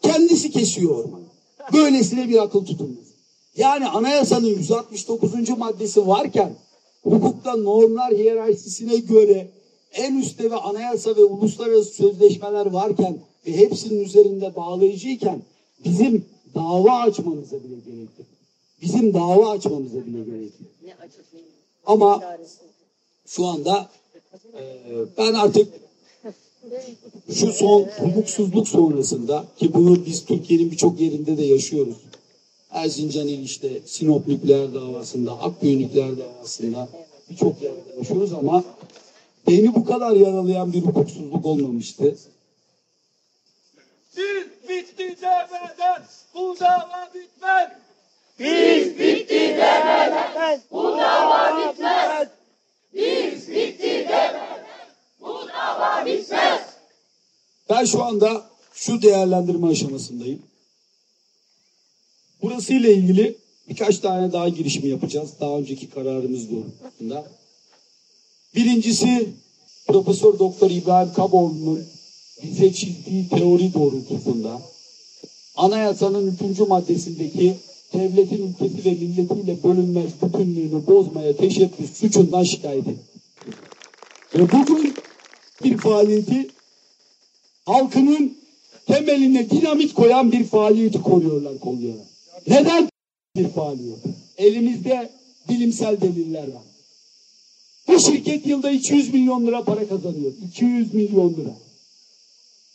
[0.02, 1.24] kendisi kesiyor ormanı.
[1.72, 3.08] Böylesine bir akıl tutulmaz.
[3.56, 5.48] Yani anayasanın 169.
[5.48, 6.56] maddesi varken
[7.02, 9.50] hukukta normlar hiyerarşisine göre
[9.92, 15.42] en üstte ve anayasa ve uluslararası sözleşmeler varken ve hepsinin üzerinde bağlayıcıyken
[15.84, 16.24] bizim
[16.54, 18.26] dava açmamıza bile gerek yok.
[18.82, 20.94] Bizim dava açmamıza bile gerek yok.
[21.86, 22.38] Ama
[23.26, 23.88] şu anda
[24.54, 24.62] e,
[25.18, 25.68] ben artık
[27.32, 31.96] şu son hukuksuzluk sonrasında ki bunu biz Türkiye'nin birçok yerinde de yaşıyoruz.
[32.70, 36.88] Erzincan il işte Sinop nükleer davasında, Akkuyu nükleer davasında
[37.30, 38.64] birçok yerde yaşıyoruz ama
[39.48, 42.16] beni bu kadar yaralayan bir hukuksuzluk olmamıştı.
[44.16, 46.02] Biz bitti demeden
[46.34, 47.70] bu dava bitmez.
[48.38, 52.28] Biz bitti demeden bu dava bitmez.
[52.94, 54.66] Biz bitti demeden
[55.20, 56.60] bu dava bitmez.
[57.70, 58.42] Ben şu anda
[58.74, 60.42] şu değerlendirme aşamasındayım.
[62.42, 63.36] Burası ile ilgili
[63.68, 65.30] birkaç tane daha girişimi yapacağız.
[65.40, 67.24] Daha önceki kararımız doğrultusunda.
[68.54, 69.28] Birincisi
[69.86, 71.97] Profesör Doktor İbrahim Kaboğlu'nun
[72.42, 74.60] bize çizdiği teori doğrultusunda
[75.56, 77.56] anayasanın üçüncü maddesindeki
[77.94, 83.00] devletin ülkesi ve milletiyle bölünmez bütünlüğünü bozmaya teşebbüs suçundan şikayet etti.
[84.34, 84.94] Ve bugün
[85.64, 86.48] bir faaliyeti
[87.66, 88.38] halkının
[88.86, 92.06] temeline dinamit koyan bir faaliyeti koruyorlar, kolluyorlar.
[92.46, 92.88] Neden
[93.36, 93.98] bir faaliyet?
[94.38, 95.10] Elimizde
[95.48, 96.62] bilimsel deliller var.
[97.88, 100.32] Bu şirket yılda 200 milyon lira para kazanıyor.
[100.48, 101.67] 200 milyon lira.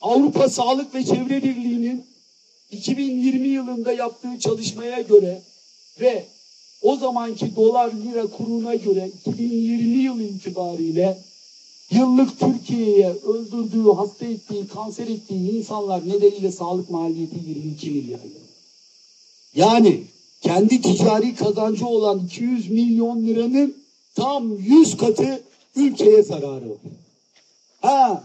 [0.03, 2.05] Avrupa Sağlık ve Çevre Birliği'nin
[2.71, 5.41] 2020 yılında yaptığı çalışmaya göre
[6.01, 6.25] ve
[6.81, 11.17] o zamanki dolar lira kuruna göre 2020 yıl itibariyle
[11.91, 18.43] yıllık Türkiye'ye öldürdüğü, hasta ettiği, kanser ettiği insanlar nedeniyle sağlık maliyeti 22 milyar lira.
[19.55, 20.03] Yani
[20.41, 23.75] kendi ticari kazancı olan 200 milyon liranın
[24.15, 25.43] tam 100 katı
[25.75, 26.77] ülkeye zararı.
[27.81, 28.23] Ha,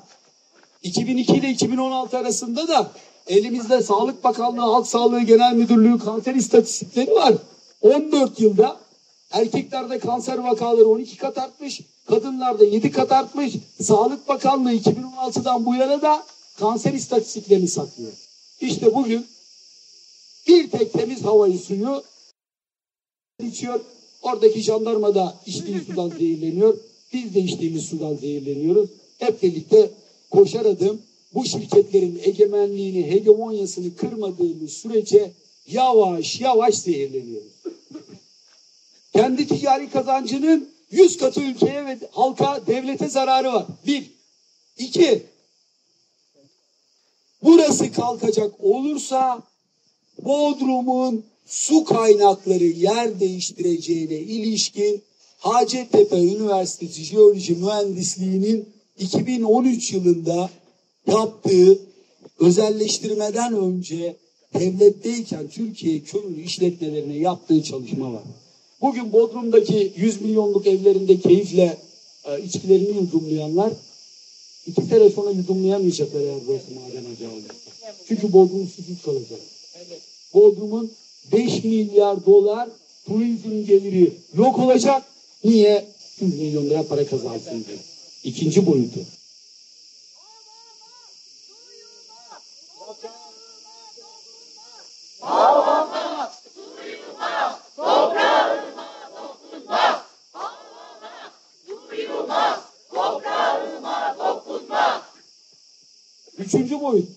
[0.89, 2.91] 2002 ile 2016 arasında da
[3.27, 7.35] elimizde Sağlık Bakanlığı, Halk Sağlığı Genel Müdürlüğü kanser istatistikleri var.
[7.81, 8.77] 14 yılda
[9.31, 13.53] erkeklerde kanser vakaları 12 kat artmış, kadınlarda 7 kat artmış.
[13.83, 16.25] Sağlık Bakanlığı 2016'dan bu yana da
[16.59, 18.13] kanser istatistiklerini saklıyor.
[18.61, 19.27] İşte bugün
[20.49, 22.03] bir tek temiz havayı suyu
[23.43, 23.81] içiyor.
[24.23, 26.79] Oradaki jandarma da içtiği sudan zehirleniyor.
[27.13, 28.91] Biz de içtiğimiz sudan zehirleniyoruz.
[29.19, 29.91] Hep birlikte
[30.31, 31.03] koşar adım
[31.35, 35.33] bu şirketlerin egemenliğini, hegemonyasını kırmadığımız sürece
[35.67, 37.53] yavaş yavaş zehirleniyoruz.
[39.13, 43.67] Kendi ticari kazancının yüz katı ülkeye ve halka, devlete zararı var.
[43.87, 44.11] Bir.
[44.79, 45.23] İki.
[47.43, 49.43] Burası kalkacak olursa
[50.19, 55.03] Bodrum'un su kaynakları yer değiştireceğine ilişkin
[55.39, 60.51] Hacettepe Üniversitesi Jeoloji Mühendisliği'nin 2013 yılında
[61.07, 61.79] yaptığı
[62.41, 64.17] özelleştirmeden önce
[64.55, 68.23] devletteyken Türkiye kömür işletmelerine yaptığı çalışma var.
[68.81, 71.77] Bugün Bodrum'daki 100 milyonluk evlerinde keyifle
[72.25, 73.73] e, içkilerini yudumlayanlar
[74.67, 77.55] iki sene sonra yudumlayamayacaklar eğer burası maden ocağı olursa.
[78.09, 79.41] Çünkü Bodrum susuz kalacak.
[80.35, 80.91] Bodrum'un
[81.33, 82.69] 5 milyar dolar
[83.07, 85.03] turizm geliri yok olacak.
[85.45, 85.89] Niye?
[86.21, 87.79] 100 milyon lira para kazansın diye.
[88.29, 89.01] İkinci boyutu.
[106.39, 107.09] Üçüncü boyut.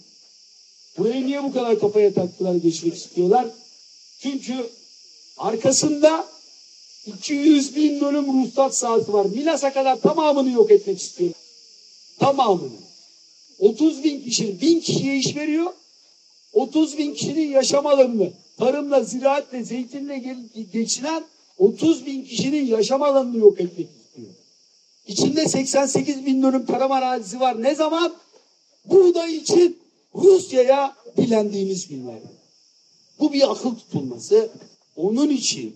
[0.98, 3.48] Burayı niye bu kadar kafaya taktılar geçmek istiyorlar?
[4.20, 4.70] Çünkü
[5.38, 6.26] arkasında
[7.06, 9.26] 200 bin dönüm ruhsat sahası var.
[9.26, 11.32] Milas'a kadar tamamını yok etmek istiyor.
[12.20, 12.72] Tamamını.
[13.60, 15.74] 30 bin kişi, bin kişiye iş veriyor.
[16.54, 21.24] 30 bin kişinin yaşam alanını tarımla, ziraatle, zeytinle ge- geçinen
[21.58, 24.28] 30 bin kişinin yaşam alanını yok etmek istiyor.
[25.08, 27.64] İçinde 88 bin dönüm tarım arazisi var.
[27.64, 28.14] Ne zaman?
[28.86, 29.78] Buğday için
[30.16, 32.20] Rusya'ya dilendiğimiz günler.
[33.20, 34.50] Bu bir akıl tutulması.
[34.96, 35.76] Onun için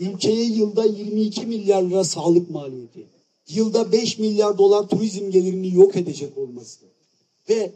[0.00, 3.06] ülkeye yılda 22 milyar lira sağlık maliyeti,
[3.48, 6.80] yılda 5 milyar dolar turizm gelirini yok edecek olması
[7.48, 7.72] ve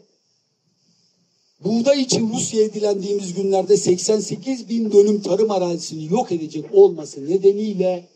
[1.63, 8.07] buğday için Rusya'ya dilendiğimiz günlerde 88 bin dönüm tarım arazisini yok edecek olması nedeniyle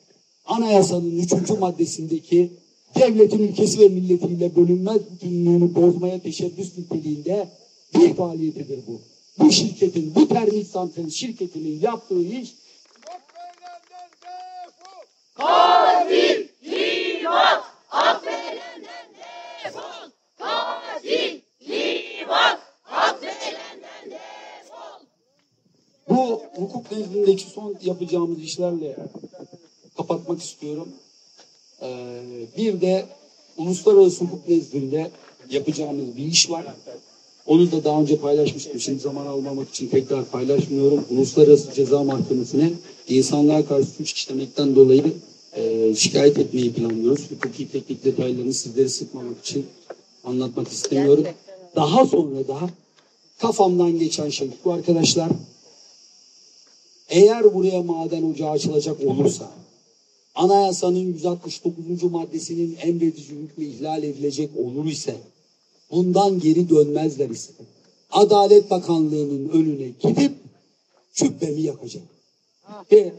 [0.45, 1.49] anayasanın 3.
[1.59, 2.51] maddesindeki
[2.95, 7.49] devletin ülkesi ve milletiyle bölünmez bütünlüğünü bozmaya teşebbüs niteliğinde
[7.95, 9.01] bir faaliyetidir bu.
[9.39, 12.58] Bu şirketin, bu termik santral şirketinin yaptığı iş
[26.19, 28.95] bu hukuk nezdindeki son yapacağımız işlerle
[29.97, 30.87] kapatmak istiyorum.
[31.81, 32.21] Ee,
[32.57, 33.05] bir de
[33.57, 35.11] uluslararası hukuk nezdinde
[35.49, 36.65] yapacağımız bir iş var.
[37.45, 38.79] Onu da daha önce paylaşmıştım.
[38.79, 41.05] Şimdi zaman almamak için tekrar paylaşmıyorum.
[41.09, 42.71] Uluslararası Ceza Mahkemesi'ne
[43.07, 45.13] insanlığa karşı suç işlemekten dolayı
[45.53, 47.31] e, şikayet etmeyi planlıyoruz.
[47.31, 49.65] Hukuki teknik detaylarını sizleri sıkmamak için
[50.23, 51.25] anlatmak istemiyorum.
[51.75, 52.59] Daha sonra da
[53.37, 55.29] kafamdan geçen şey bu arkadaşlar
[57.09, 59.51] eğer buraya maden ocağı açılacak olursa
[60.35, 62.03] anayasanın 169.
[62.03, 65.15] maddesinin emredici hükmü ihlal edilecek olur ise
[65.91, 67.51] bundan geri dönmezler ise
[68.11, 70.31] Adalet Bakanlığı'nın önüne gidip
[71.13, 72.03] cübbemi yakacak.
[72.91, 73.13] Ve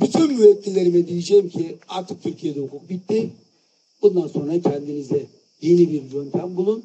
[0.00, 3.30] bütün müvekkillerime diyeceğim ki artık Türkiye'de hukuk bitti.
[4.02, 5.26] Bundan sonra kendinize
[5.62, 6.84] yeni bir yöntem bulun.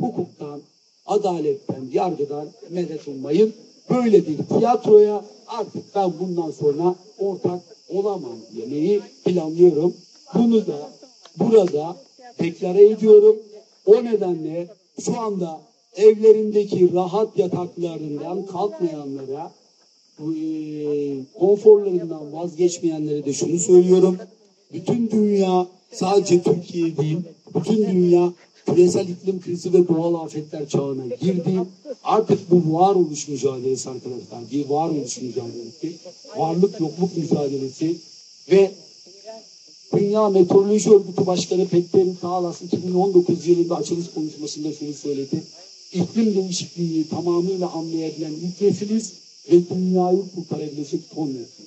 [0.00, 0.62] Hukuktan,
[1.06, 3.54] adaletten, yargıdan medet ummayın.
[3.90, 9.94] Böyle bir tiyatroya artık ben bundan sonra ortak olamam demeyi planlıyorum.
[10.34, 10.90] Bunu da
[11.38, 11.96] burada
[12.40, 13.36] deklare ediyorum.
[13.86, 14.68] O nedenle
[15.00, 15.60] şu anda
[15.96, 19.52] evlerindeki rahat yataklarından kalkmayanlara,
[20.20, 20.26] e,
[21.38, 24.18] konforlarından vazgeçmeyenlere de şunu söylüyorum.
[24.72, 27.18] Bütün dünya sadece Türkiye değil,
[27.54, 28.32] bütün dünya
[28.66, 31.60] küresel iklim krizi ve doğal afetler çağına girdi.
[32.04, 35.96] Artık bu varoluş mücadelesi arkadaşlar, bir varoluş mücadelesi,
[36.36, 37.96] varlık yokluk mücadelesi
[38.50, 38.72] ve
[39.96, 45.42] Dünya Meteoroloji Örgütü Başkanı Petterin Sağlas 2019 yılında açılış konuşmasında şunu söyledi.
[45.92, 49.12] İklim değişikliğini tamamıyla anlayabilen ilk nesiliz
[49.52, 51.64] ve dünyayı kurtarabilecek son nesil.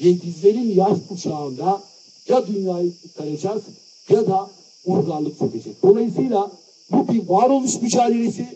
[0.00, 1.82] Ve bizlerin yaş kuşağında
[2.28, 3.62] ya dünyayı kurtaracağız
[4.10, 4.50] ya da
[4.88, 5.82] uygarlık çökecek.
[5.82, 6.50] Dolayısıyla
[6.90, 8.46] bu bir varoluş mücadelesi.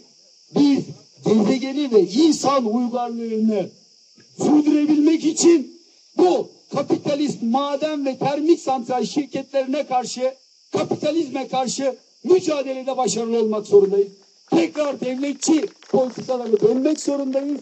[0.55, 0.85] Biz
[1.24, 3.68] gezegeni ve insan uygarlığını
[4.39, 5.80] sürdürebilmek için
[6.18, 10.35] bu kapitalist maden ve termik santral şirketlerine karşı
[10.72, 14.09] kapitalizme karşı mücadelede başarılı olmak zorundayız.
[14.51, 17.61] Tekrar devletçi politikalarına dönmek zorundayız.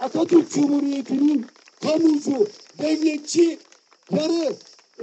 [0.00, 1.46] Atatürk Cumhuriyeti'nin
[1.82, 2.46] kamucu,
[2.78, 3.58] devletçi,
[4.10, 4.54] yarı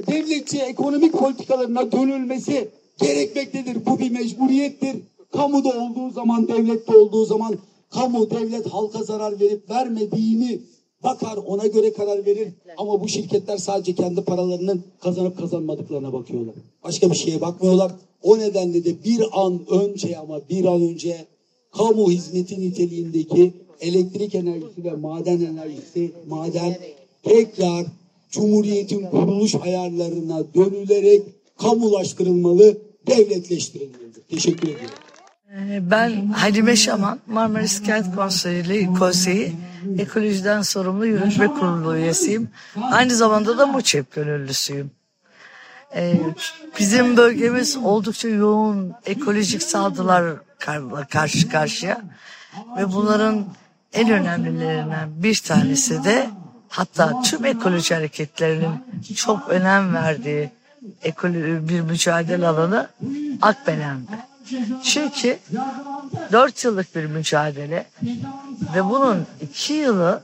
[0.07, 3.85] devletçi ekonomik politikalarına dönülmesi gerekmektedir.
[3.85, 4.95] Bu bir mecburiyettir.
[5.31, 7.57] Kamuda olduğu zaman, devlette olduğu zaman
[7.89, 10.59] kamu, devlet halka zarar verip vermediğini
[11.03, 12.47] bakar, ona göre karar verir.
[12.77, 16.55] Ama bu şirketler sadece kendi paralarının kazanıp kazanmadıklarına bakıyorlar.
[16.83, 17.91] Başka bir şeye bakmıyorlar.
[18.23, 21.25] O nedenle de bir an önce ama bir an önce
[21.71, 26.77] kamu hizmeti niteliğindeki elektrik enerjisi ve maden enerjisi, maden
[27.23, 27.85] tekrar
[28.31, 31.21] Cumhuriyet'in kuruluş ayarlarına dönülerek
[31.57, 32.77] kamulaştırılmalı,
[33.07, 34.21] devletleştirilmelidir.
[34.29, 34.95] Teşekkür ediyorum.
[35.53, 39.55] Ee, Ben Halime Şaman, Marmaris Kent Konseyi, Konseyi
[39.99, 42.49] Ekolojiden Sorumlu Yürütme Kurulu üyesiyim.
[42.91, 44.91] Aynı zamanda da MUÇEP gönüllüsüyüm.
[45.95, 46.13] Ee,
[46.79, 52.01] bizim bölgemiz oldukça yoğun ekolojik saldırılarla karşı karşıya
[52.77, 53.45] ve bunların
[53.93, 56.29] en önemlilerinden bir tanesi de
[56.69, 58.71] hatta tüm ekoloji hareketlerinin
[59.15, 60.49] çok önem verdiği
[61.03, 62.87] ekolo- bir mücadele alanı
[63.41, 64.27] Akbelen'de.
[64.83, 65.39] Çünkü
[66.31, 67.85] dört yıllık bir mücadele
[68.75, 70.21] ve bunun iki yılı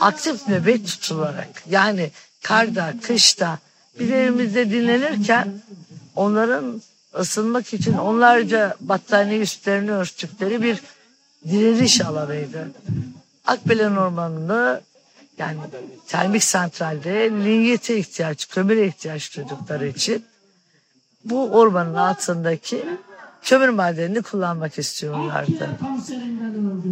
[0.00, 2.10] aktif nöbet tutularak yani
[2.42, 3.58] karda, kışta
[3.98, 5.48] bir evimizde dinlenirken
[6.16, 6.82] onların
[7.18, 10.82] ısınmak için onlarca battaniye üstlerini örttükleri bir
[11.50, 12.70] direniş alanıydı.
[13.46, 14.80] Akbelen Ormanı'nda
[15.40, 15.58] yani
[16.08, 20.24] termik santralde linyete ihtiyaç, kömüre ihtiyaç duydukları için
[21.24, 22.84] bu ormanın altındaki
[23.42, 25.68] kömür madenini kullanmak istiyorlardı.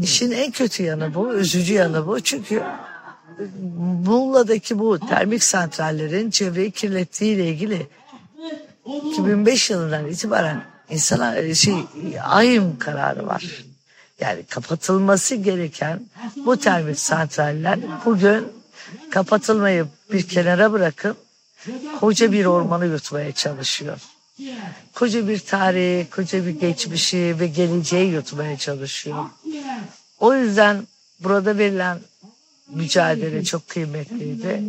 [0.03, 2.21] İşin en kötü yanı bu, üzücü yanı bu.
[2.21, 2.63] Çünkü
[4.05, 7.87] Muğla'daki bu termik santrallerin çevreyi kirlettiği ile ilgili
[9.11, 11.75] 2005 yılından itibaren insana şey
[12.25, 13.65] ayım kararı var.
[14.21, 16.01] Yani kapatılması gereken
[16.37, 18.49] bu termik santraller bugün
[19.11, 21.17] kapatılmayı bir kenara bırakın
[22.01, 23.99] koca bir ormanı yutmaya çalışıyor.
[24.95, 29.25] Koca bir tarihi, koca bir geçmişi ve geleceği yutmaya çalışıyor.
[30.21, 30.87] O yüzden
[31.21, 31.99] burada verilen
[32.69, 34.63] mücadele çok kıymetliydi.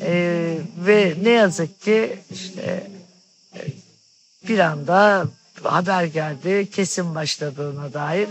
[0.00, 2.90] Ee, ve ne yazık ki işte
[3.56, 3.66] e,
[4.48, 5.26] bir anda
[5.62, 8.28] haber geldi kesin başladığına dair.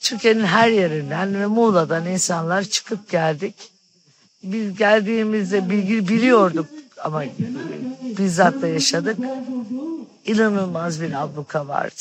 [0.00, 3.54] Türkiye'nin her yerinden ve Muğla'dan insanlar çıkıp geldik.
[4.42, 6.66] Biz geldiğimizde bilgi biliyorduk
[7.04, 7.24] ama
[8.18, 9.18] bizzat da yaşadık.
[10.24, 11.94] İnanılmaz bir abluka vardı.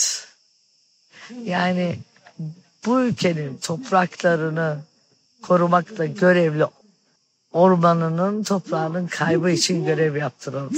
[1.44, 2.00] Yani
[2.86, 4.78] bu ülkenin topraklarını
[5.42, 6.66] korumakla görevli
[7.54, 10.78] ormanının toprağının kaybı için görev yaptırıldı.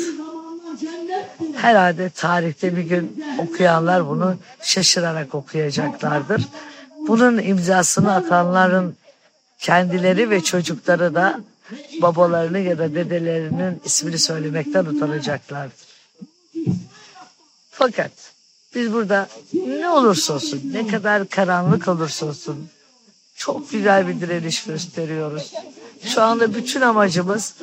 [1.55, 6.47] Herhalde tarihte bir gün okuyanlar bunu şaşırarak okuyacaklardır.
[7.08, 8.95] Bunun imzasını atanların
[9.60, 11.41] kendileri ve çocukları da
[12.02, 15.88] babalarını ya da dedelerinin ismini söylemekten utanacaklardır.
[17.72, 18.12] Fakat
[18.76, 22.70] biz burada ne olursa olsun, ne kadar karanlık olursa olsun
[23.36, 25.54] çok güzel bir direniş gösteriyoruz.
[26.04, 27.56] Şu anda bütün amacımız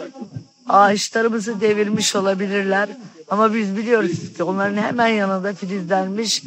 [0.69, 2.89] ağaçlarımızı devirmiş olabilirler
[3.31, 6.43] ama biz biliyoruz ki onların hemen yanında filizlenmiş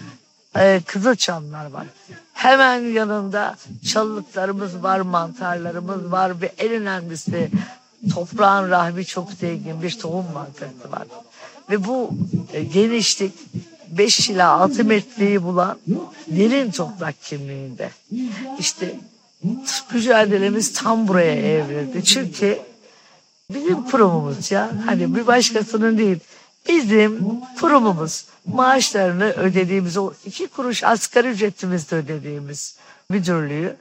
[0.56, 1.88] e, kızılçamlar var.
[2.34, 3.56] Hemen yanında
[3.94, 7.50] çalılıklarımız var, mantarlarımız var ve en önemlisi
[8.14, 11.08] toprağın rahmi çok zengin bir tohum bankası var.
[11.70, 12.12] Ve bu
[12.54, 13.34] e, genişlik
[13.88, 15.78] 5 ila 6 metreyi bulan
[16.28, 17.90] derin toprak kimliğinde.
[18.60, 18.96] İşte
[19.94, 22.04] mücadelemiz tam buraya evrildi.
[22.04, 22.60] Çünkü
[23.50, 26.20] bizim kurumumuz ya hani bir başkasının değil
[26.70, 32.78] bizim kurumumuz maaşlarını ödediğimiz o iki kuruş asgari ücretimizde ödediğimiz
[33.10, 33.76] müdürlüğü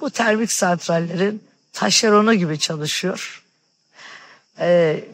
[0.00, 3.44] bu termik santrallerin taşeronu gibi çalışıyor.
[4.58, 5.04] Ee,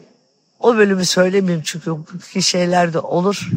[0.59, 3.49] o bölümü söylemeyeyim çünkü hukuki şeyler de olur.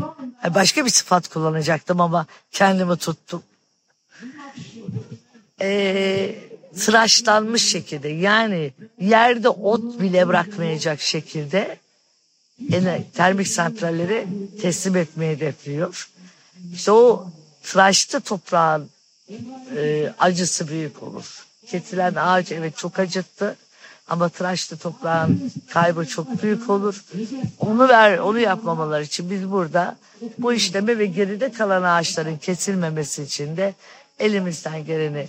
[0.54, 3.42] Başka bir sıfat kullanacaktım ama kendimi tuttum.
[5.60, 6.34] Ee,
[6.78, 11.78] tıraşlanmış şekilde yani yerde ot bile bırakmayacak şekilde
[13.14, 14.26] termik santralleri
[14.62, 16.08] teslim etmeyi hedefliyor.
[16.72, 17.30] İşte o
[17.62, 18.90] tıraşlı toprağın
[19.76, 21.46] e, acısı büyük olur.
[21.66, 23.56] Kesilen ağaç evet çok acıttı
[24.08, 27.04] ama tıraşlı toprağın kaybı çok büyük olur.
[27.58, 29.96] Onu ver, onu yapmamalar için biz burada
[30.38, 33.74] bu işlemi ve geride kalan ağaçların kesilmemesi için de
[34.18, 35.28] elimizden geleni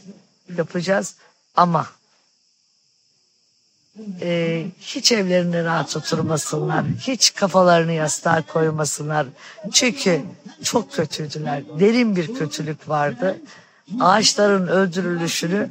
[0.58, 1.16] yapacağız.
[1.56, 1.88] Ama
[4.22, 6.86] e, hiç evlerinde rahat oturmasınlar.
[6.86, 9.28] Hiç kafalarını yastığa koymasınlar.
[9.72, 10.22] Çünkü
[10.64, 11.64] çok kötüydüler.
[11.80, 13.38] Derin bir kötülük vardı.
[14.00, 15.70] Ağaçların öldürülüşünü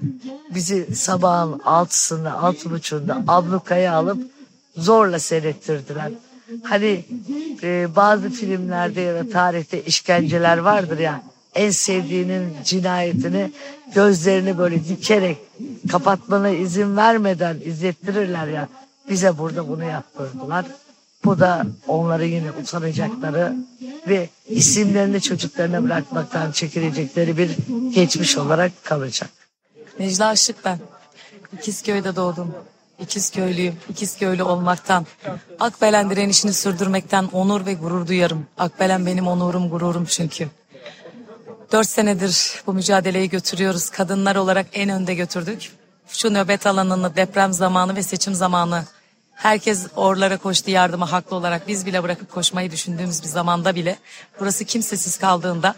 [0.55, 4.23] bizi sabahın altısında, altı buçuğunda ablukaya alıp
[4.77, 6.13] zorla seyrettirdiler.
[6.65, 7.05] Hani
[7.63, 11.23] e, bazı filmlerde ya da tarihte işkenceler vardır ya
[11.55, 13.53] en sevdiğinin cinayetini
[13.95, 15.39] gözlerini böyle dikerek
[15.91, 18.69] kapatmana izin vermeden izlettirirler ya.
[19.09, 20.67] Bize burada bunu yaptırdılar.
[21.25, 23.55] Bu da onları yine utanacakları
[24.09, 27.51] ve isimlerini çocuklarına bırakmaktan çekilecekleri bir
[27.95, 29.31] geçmiş olarak kalacak.
[29.99, 30.79] Necla Aşık ben.
[31.53, 32.55] İkizköy'de doğdum.
[33.01, 33.75] İkizköylüyüm.
[33.89, 35.07] İkizköylü olmaktan,
[35.61, 38.47] Akbelen direnişini sürdürmekten onur ve gurur duyarım.
[38.59, 40.49] Akbelen benim onurum, gururum çünkü.
[41.73, 43.91] Dört senedir bu mücadeleyi götürüyoruz.
[43.91, 45.73] Kadınlar olarak en önde götürdük.
[46.09, 48.85] Şu nöbet alanını deprem zamanı ve seçim zamanı
[49.35, 51.69] herkes orlara koştu yardıma haklı olarak.
[51.69, 53.99] Biz bile bırakıp koşmayı düşündüğümüz bir zamanda bile
[54.41, 55.75] burası kimsesiz kaldığında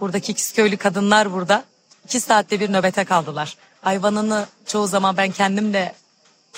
[0.00, 1.64] buradaki köylü kadınlar burada
[2.04, 3.56] iki saatte bir nöbete kaldılar.
[3.82, 5.92] Hayvanını çoğu zaman ben kendim de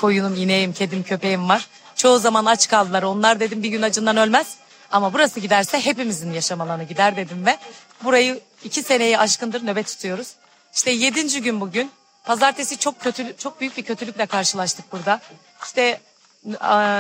[0.01, 1.69] koyunum, ineğim, kedim, köpeğim var.
[1.97, 3.03] Çoğu zaman aç kaldılar.
[3.03, 4.57] Onlar dedim bir gün acından ölmez.
[4.93, 7.59] Ama burası giderse hepimizin yaşam alanı gider dedim ve
[8.05, 10.35] burayı iki seneyi aşkındır nöbet tutuyoruz.
[10.75, 11.91] İşte yedinci gün bugün.
[12.25, 15.21] Pazartesi çok kötü, çok büyük bir kötülükle karşılaştık burada.
[15.65, 16.01] İşte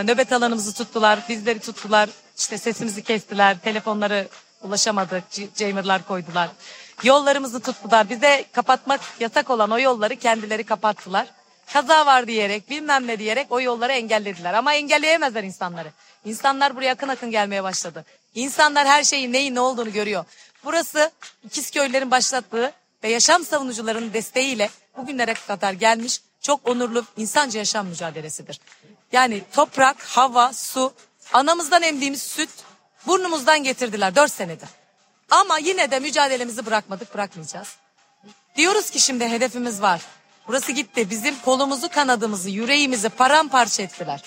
[0.04, 2.08] nöbet alanımızı tuttular, bizleri tuttular.
[2.38, 4.28] İşte sesimizi kestiler, telefonları
[4.62, 5.24] ulaşamadık,
[5.56, 6.48] jamerlar koydular.
[7.02, 8.10] Yollarımızı tuttular.
[8.10, 11.26] Bize kapatmak yasak olan o yolları kendileri kapattılar.
[11.72, 14.54] Kaza var diyerek, bilmem ne diyerek o yolları engellediler.
[14.54, 15.92] Ama engelleyemezler insanları.
[16.24, 18.04] İnsanlar buraya akın akın gelmeye başladı.
[18.34, 20.24] İnsanlar her şeyin neyin ne olduğunu görüyor.
[20.64, 21.10] Burası
[21.44, 28.60] İkizköylülerin başlattığı ve yaşam savunucularının desteğiyle bugünlere kadar gelmiş çok onurlu insanca yaşam mücadelesidir.
[29.12, 30.92] Yani toprak, hava, su,
[31.32, 32.50] anamızdan emdiğimiz süt
[33.06, 34.64] burnumuzdan getirdiler dört senede.
[35.30, 37.76] Ama yine de mücadelemizi bırakmadık, bırakmayacağız.
[38.56, 40.00] Diyoruz ki şimdi hedefimiz var.
[40.48, 41.10] Burası gitti.
[41.10, 44.22] Bizim kolumuzu, kanadımızı, yüreğimizi paramparça ettiler.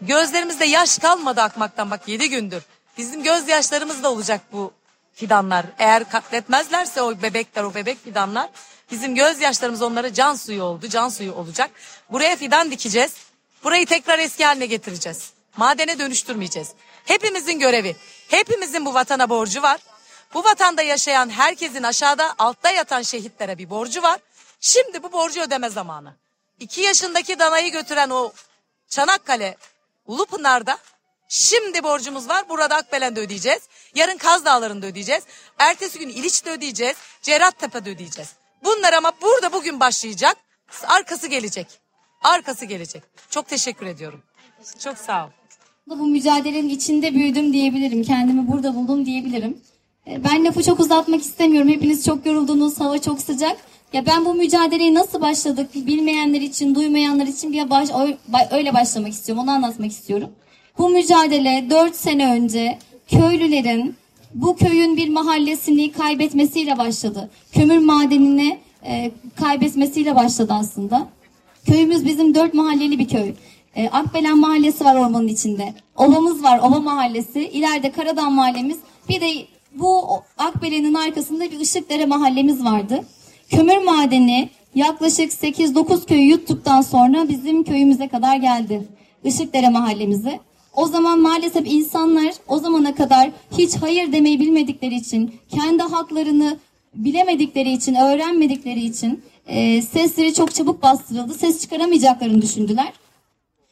[0.00, 2.62] Gözlerimizde yaş kalmadı akmaktan bak yedi gündür.
[2.98, 4.72] Bizim gözyaşlarımız da olacak bu
[5.18, 5.66] fidanlar.
[5.78, 8.50] Eğer katletmezlerse o bebekler, o bebek fidanlar
[8.90, 11.70] bizim gözyaşlarımız onlara can suyu oldu, can suyu olacak.
[12.10, 13.12] Buraya fidan dikeceğiz.
[13.64, 15.32] Burayı tekrar eski haline getireceğiz.
[15.56, 16.68] Madene dönüştürmeyeceğiz.
[17.04, 17.96] Hepimizin görevi,
[18.28, 19.80] hepimizin bu vatana borcu var.
[20.34, 24.20] Bu vatanda yaşayan herkesin aşağıda altta yatan şehitlere bir borcu var.
[24.60, 26.14] Şimdi bu borcu ödeme zamanı.
[26.60, 28.32] İki yaşındaki danayı götüren o
[28.88, 29.56] Çanakkale
[30.06, 30.78] Ulupınar'da
[31.28, 32.48] şimdi borcumuz var.
[32.48, 33.60] Burada Akbelen'de ödeyeceğiz.
[33.94, 35.22] Yarın Kaz Dağları'nda ödeyeceğiz.
[35.58, 36.96] Ertesi gün İliç'te ödeyeceğiz.
[37.22, 38.32] Cerrahtepe'de ödeyeceğiz.
[38.64, 40.36] Bunlar ama burada bugün başlayacak.
[40.86, 41.66] Arkası gelecek.
[42.22, 43.02] Arkası gelecek.
[43.30, 44.22] Çok teşekkür ediyorum.
[44.78, 45.30] Çok sağ ol.
[45.86, 48.02] Bu mücadelenin içinde büyüdüm diyebilirim.
[48.02, 49.60] Kendimi burada buldum diyebilirim.
[50.06, 51.68] E, Ben lafı çok uzatmak istemiyorum.
[51.68, 52.80] Hepiniz çok yoruldunuz.
[52.80, 53.56] Hava çok sıcak.
[53.92, 57.88] Ya ben bu mücadeleye nasıl başladık bilmeyenler için, duymayanlar için bir baş,
[58.50, 59.42] öyle başlamak istiyorum.
[59.44, 60.30] Onu anlatmak istiyorum.
[60.78, 62.78] Bu mücadele 4 sene önce
[63.10, 63.94] köylülerin
[64.34, 67.30] bu köyün bir mahallesini kaybetmesiyle başladı.
[67.52, 71.08] Kömür madenini e, kaybetmesiyle başladı aslında.
[71.66, 73.32] Köyümüz bizim dört mahalleli bir köy.
[73.76, 75.74] E, Akbelen Mahallesi var ormanın içinde.
[75.96, 77.40] Ovamız var, Ova Mahallesi.
[77.48, 78.78] İleride Karadağ Mahallemiz.
[79.08, 79.26] Bir de
[79.74, 80.04] bu
[80.38, 83.04] Akbelen'in arkasında bir Işıkdere Mahallemiz vardı.
[83.50, 88.88] Kömür madeni yaklaşık 8-9 köyü yuttuktan sonra bizim köyümüze kadar geldi.
[89.24, 90.40] Işıkdere Mahallemize.
[90.78, 96.56] O zaman maalesef insanlar o zamana kadar hiç hayır demeyi bilmedikleri için, kendi haklarını
[96.94, 101.34] bilemedikleri için, öğrenmedikleri için e, sesleri çok çabuk bastırıldı.
[101.34, 102.92] Ses çıkaramayacaklarını düşündüler.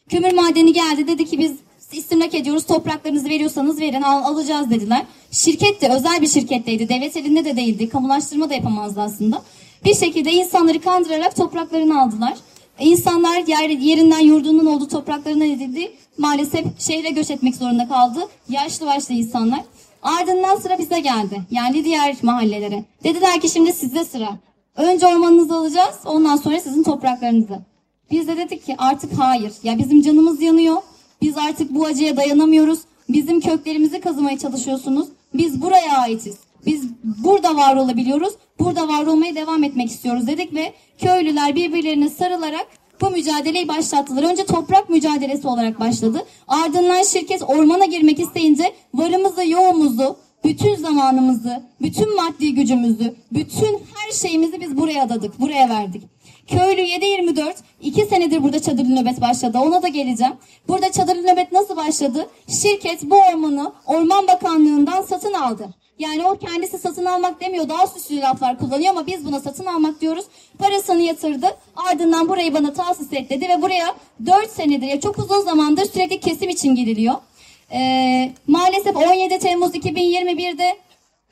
[0.09, 1.53] Kömür madeni geldi dedi ki biz
[1.93, 5.03] istimlak ediyoruz topraklarınızı veriyorsanız verin al, alacağız dediler.
[5.31, 9.43] Şirketti özel bir şirketteydi devlet elinde de değildi kamulaştırma da yapamazdı aslında.
[9.85, 12.35] Bir şekilde insanları kandırarak topraklarını aldılar.
[12.81, 15.93] İnsanlar yer, yerinden yurdunun olduğu topraklarına edildi.
[16.19, 18.21] Maalesef şehre göç etmek zorunda kaldı.
[18.49, 19.61] Yaşlı başlı insanlar.
[20.03, 21.43] Ardından sıra bize geldi.
[21.51, 22.85] Yani diğer mahallelere.
[23.05, 24.29] Dediler ki şimdi sizde sıra.
[24.77, 27.59] Önce ormanınızı alacağız ondan sonra sizin topraklarınızı.
[28.11, 29.53] Biz de dedik ki artık hayır.
[29.63, 30.77] Ya bizim canımız yanıyor.
[31.23, 32.79] Biz artık bu acıya dayanamıyoruz.
[33.09, 35.09] Bizim köklerimizi kazımaya çalışıyorsunuz.
[35.35, 36.37] Biz buraya aitiz.
[36.67, 38.35] Biz burada var olabiliyoruz.
[38.59, 42.67] Burada var olmaya devam etmek istiyoruz dedik ve köylüler birbirlerine sarılarak
[43.01, 44.23] bu mücadeleyi başlattılar.
[44.23, 46.27] Önce toprak mücadelesi olarak başladı.
[46.49, 54.61] Ardından şirket ormana girmek isteyince varımızı, yoğumuzu, bütün zamanımızı, bütün maddi gücümüzü, bütün her şeyimizi
[54.61, 56.03] biz buraya adadık, buraya verdik.
[56.47, 59.59] Köylü 7-24 2 senedir burada çadırlı nöbet başladı.
[59.59, 60.35] Ona da geleceğim.
[60.69, 62.29] Burada çadırlı nöbet nasıl başladı?
[62.63, 65.69] Şirket bu ormanı Orman Bakanlığı'ndan satın aldı.
[65.99, 67.69] Yani o kendisi satın almak demiyor.
[67.69, 70.25] Daha süslü laflar kullanıyor ama biz buna satın almak diyoruz.
[70.59, 71.57] Parasını yatırdı.
[71.77, 73.95] Ardından burayı bana tahsis et dedi ve buraya
[74.27, 77.15] 4 senedir ya çok uzun zamandır sürekli kesim için giriliyor.
[77.73, 80.77] Ee, maalesef 17 Temmuz 2021'de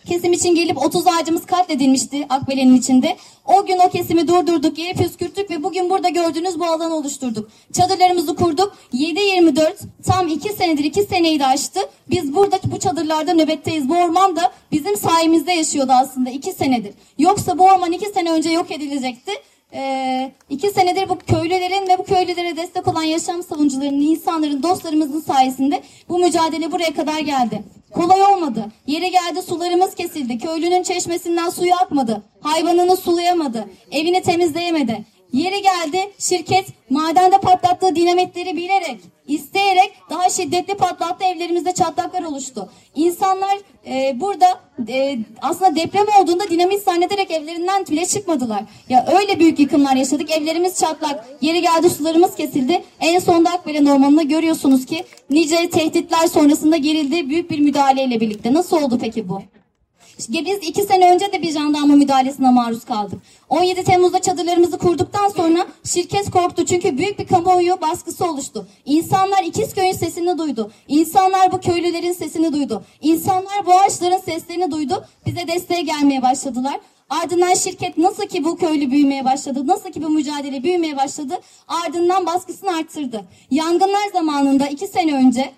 [0.06, 3.16] kesim için gelip 30 ağacımız katledilmişti Akbelen'in içinde.
[3.46, 7.50] O gün o kesimi durdurduk, yeri püskürttük ve bugün burada gördüğünüz bu alanı oluşturduk.
[7.72, 8.76] Çadırlarımızı kurduk.
[8.92, 9.74] 7-24
[10.04, 11.80] tam 2 senedir 2 seneyi de aştı.
[12.10, 13.88] Biz burada bu çadırlarda nöbetteyiz.
[13.88, 16.94] Bu orman da bizim sayemizde yaşıyordu aslında 2 senedir.
[17.18, 19.32] Yoksa bu orman 2 sene önce yok edilecekti.
[19.74, 25.82] Ee, iki senedir bu köylülerin ve bu köylülere destek olan yaşam savunucularının, insanların, dostlarımızın sayesinde
[26.08, 27.62] bu mücadele buraya kadar geldi.
[27.92, 28.64] Kolay olmadı.
[28.86, 30.38] Yeri geldi sularımız kesildi.
[30.38, 32.22] Köylünün çeşmesinden suyu akmadı.
[32.40, 33.64] Hayvanını sulayamadı.
[33.90, 35.04] Evini temizleyemedi.
[35.34, 42.70] Yeri geldi şirket madende patlattığı dinamitleri bilerek, isteyerek daha şiddetli patlattı evlerimizde çatlaklar oluştu.
[42.94, 48.64] İnsanlar e, burada e, aslında deprem olduğunda dinamit zannederek evlerinden bile çıkmadılar.
[48.88, 50.30] Ya öyle büyük yıkımlar yaşadık.
[50.30, 51.24] Evlerimiz çatlak.
[51.40, 52.84] Yeri geldi sularımız kesildi.
[53.00, 58.54] En sonunda Akbelen Ormanı'nda görüyorsunuz ki nice tehditler sonrasında gerildi büyük bir müdahaleyle birlikte.
[58.54, 59.42] Nasıl oldu peki bu?
[60.18, 63.18] Biz iki sene önce de bir jandarma müdahalesine maruz kaldık.
[63.48, 68.66] 17 Temmuz'da çadırlarımızı kurduktan sonra şirket korktu çünkü büyük bir kamuoyu baskısı oluştu.
[68.84, 70.70] İnsanlar İkizköy'ün sesini duydu.
[70.88, 72.84] İnsanlar bu köylülerin sesini duydu.
[73.00, 75.04] İnsanlar bu ağaçların seslerini duydu.
[75.26, 76.80] Bize desteğe gelmeye başladılar.
[77.10, 82.26] Ardından şirket nasıl ki bu köylü büyümeye başladı, nasıl ki bu mücadele büyümeye başladı, ardından
[82.26, 83.24] baskısını arttırdı.
[83.50, 85.52] Yangınlar zamanında iki sene önce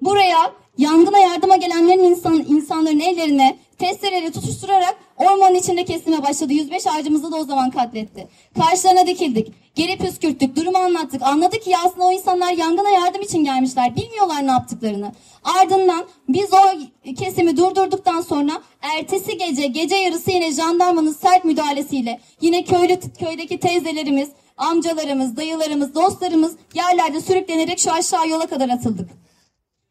[0.00, 6.52] buraya yangına yardıma gelenlerin insan, insanların ellerine testereyle tutuşturarak Ormanın içinde kesime başladı.
[6.52, 8.28] 105 ağacımızı da o zaman katletti.
[8.58, 9.52] Karşılarına dikildik.
[9.74, 10.56] Geri püskürttük.
[10.56, 11.22] Durumu anlattık.
[11.22, 13.96] Anladık ki aslında o insanlar yangına yardım için gelmişler.
[13.96, 15.12] Bilmiyorlar ne yaptıklarını.
[15.44, 16.78] Ardından biz o
[17.14, 24.28] kesimi durdurduktan sonra ertesi gece gece yarısı yine jandarmanın sert müdahalesiyle yine köylü köydeki teyzelerimiz,
[24.56, 29.25] amcalarımız, dayılarımız, dostlarımız yerlerde sürüklenerek şu aşağı yola kadar atıldık.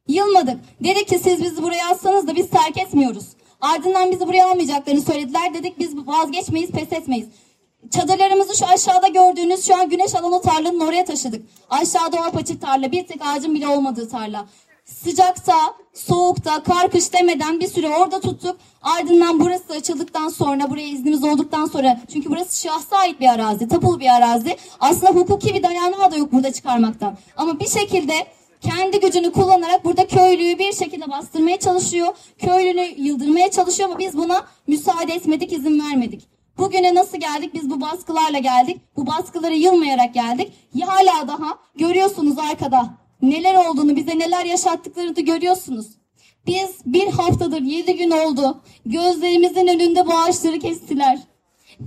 [0.08, 0.60] Yılmadık.
[0.84, 3.26] Dedik ki siz bizi buraya alsanız da biz terk etmiyoruz.
[3.62, 5.53] Ardından bizi buraya almayacaklarını söylediler.
[5.53, 7.28] Dedik biz vazgeçmeyiz, pes etmeyiz.
[7.91, 11.45] Çadırlarımızı şu aşağıda gördüğünüz şu an güneş alan o tarlanın oraya taşıdık.
[11.70, 14.45] Aşağıda o apaçık tarla, bir tek ağacın bile olmadığı tarla.
[14.86, 15.56] Sıcakta,
[15.93, 18.58] soğukta, kar kış demeden bir süre orada tuttuk.
[18.82, 23.99] Ardından burası açıldıktan sonra, buraya iznimiz olduktan sonra, çünkü burası şahsa ait bir arazi, tapulu
[23.99, 24.58] bir arazi.
[24.80, 27.18] Aslında hukuki bir dayanağı da yok burada çıkarmaktan.
[27.38, 28.14] Ama bir şekilde
[28.66, 32.07] kendi gücünü kullanarak burada köylüyü bir şekilde bastırmaya çalışıyor.
[32.38, 36.28] Köylünü yıldırmaya çalışıyor ama biz buna müsaade etmedik, izin vermedik.
[36.57, 37.53] Bugüne nasıl geldik?
[37.53, 38.82] Biz bu baskılarla geldik.
[38.95, 40.53] Bu baskıları yılmayarak geldik.
[40.74, 45.88] Ya hala daha görüyorsunuz arkada neler olduğunu, bize neler yaşattıklarını görüyorsunuz.
[46.47, 48.61] Biz bir haftadır yedi gün oldu.
[48.86, 51.20] Gözlerimizin önünde bu ağaçları kestiler.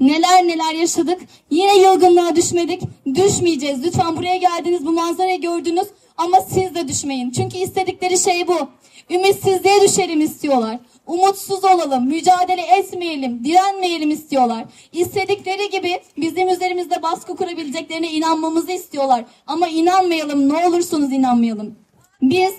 [0.01, 1.20] Neler neler yaşadık.
[1.51, 2.83] Yine yılgınlığa düşmedik.
[3.14, 3.85] Düşmeyeceğiz.
[3.85, 5.89] Lütfen buraya geldiniz bu manzarayı gördünüz.
[6.19, 7.31] Ama siz de düşmeyin.
[7.31, 8.71] Çünkü istedikleri şey bu.
[9.11, 10.79] Ümitsizliğe düşelim istiyorlar.
[11.07, 14.64] Umutsuz olalım, mücadele etmeyelim, direnmeyelim istiyorlar.
[14.93, 19.25] İstedikleri gibi bizim üzerimizde baskı kurabileceklerine inanmamızı istiyorlar.
[19.47, 21.79] Ama inanmayalım, ne olursunuz inanmayalım.
[22.23, 22.55] Biz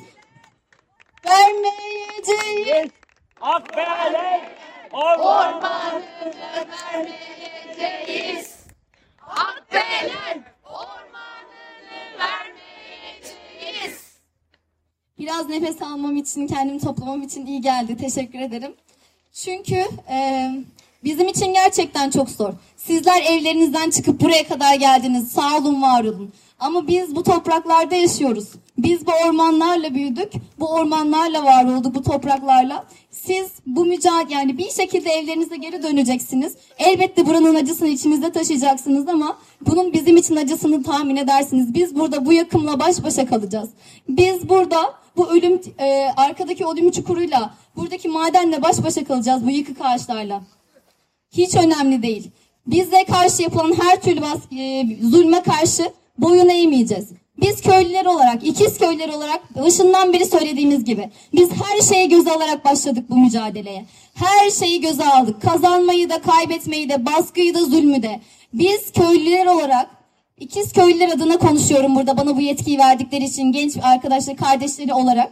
[1.25, 2.91] vermeyeceğiz.
[3.41, 4.41] Akbelen
[4.91, 6.33] ormanını
[6.93, 8.59] vermeyeceğiz.
[9.27, 12.48] Akbelen ormanını vermeyeceğiz.
[15.19, 17.97] Biraz nefes almam için, kendimi toplamam için iyi geldi.
[17.97, 18.71] Teşekkür ederim.
[19.33, 20.49] Çünkü e,
[21.03, 22.53] bizim için gerçekten çok zor.
[22.77, 25.31] Sizler evlerinizden çıkıp buraya kadar geldiniz.
[25.31, 26.31] Sağ olun, var olun.
[26.59, 28.47] Ama biz bu topraklarda yaşıyoruz.
[28.77, 30.33] Biz bu ormanlarla büyüdük.
[30.59, 32.85] Bu ormanlarla var olduk, bu topraklarla.
[33.11, 36.55] Siz bu mücadele yani bir şekilde evlerinize geri döneceksiniz.
[36.77, 41.73] Elbette buranın acısını içinizde taşıyacaksınız ama bunun bizim için acısını tahmin edersiniz.
[41.73, 43.69] Biz burada bu yakımla baş başa kalacağız.
[44.09, 49.77] Biz burada bu ölüm e, arkadaki ölüm çukuruyla, buradaki madenle baş başa kalacağız bu yıkık
[49.81, 50.41] ağaçlarla.
[51.31, 52.31] Hiç önemli değil.
[52.67, 57.09] Bize karşı yapılan her türlü baskı, e, zulme karşı boyun eğmeyeceğiz.
[57.41, 62.65] Biz köylüler olarak, ikiz köylüler olarak başından beri söylediğimiz gibi biz her şeyi göze alarak
[62.65, 63.85] başladık bu mücadeleye.
[64.13, 65.41] Her şeyi göze aldık.
[65.41, 68.19] Kazanmayı da, kaybetmeyi de, baskıyı da, zulmü de.
[68.53, 69.98] Biz köylüler olarak
[70.39, 75.31] ikiz köylüler adına konuşuyorum burada bana bu yetkiyi verdikleri için genç arkadaşlar, kardeşleri olarak.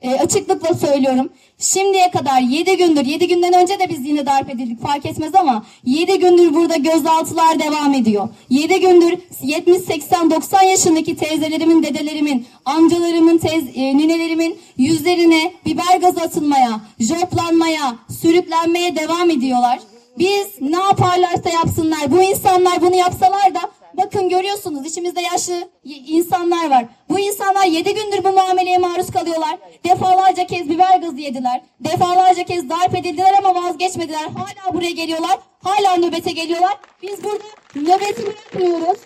[0.00, 1.28] E, açıklıkla söylüyorum.
[1.58, 5.64] Şimdiye kadar 7 gündür, 7 günden önce de biz yine darp edildik fark etmez ama
[5.84, 8.28] 7 gündür burada gözaltılar devam ediyor.
[8.50, 16.20] 7 gündür 70, 80, 90 yaşındaki teyzelerimin, dedelerimin, amcalarımın, teyz, e, ninelerimin yüzlerine biber gazı
[16.20, 19.78] atılmaya, joplanmaya, sürüklenmeye devam ediyorlar.
[20.18, 23.60] Biz ne yaparlarsa yapsınlar, bu insanlar bunu yapsalar da
[23.98, 26.84] Bakın görüyorsunuz içimizde yaşlı insanlar var.
[27.08, 29.58] Bu insanlar 7 gündür bu muameleye maruz kalıyorlar.
[29.84, 31.60] Defalarca kez biber gazı yediler.
[31.80, 34.20] Defalarca kez darp edildiler ama vazgeçmediler.
[34.22, 35.38] Hala buraya geliyorlar.
[35.62, 36.78] Hala nöbete geliyorlar.
[37.02, 37.44] Biz burada
[37.74, 38.98] nöbeti bırakmıyoruz.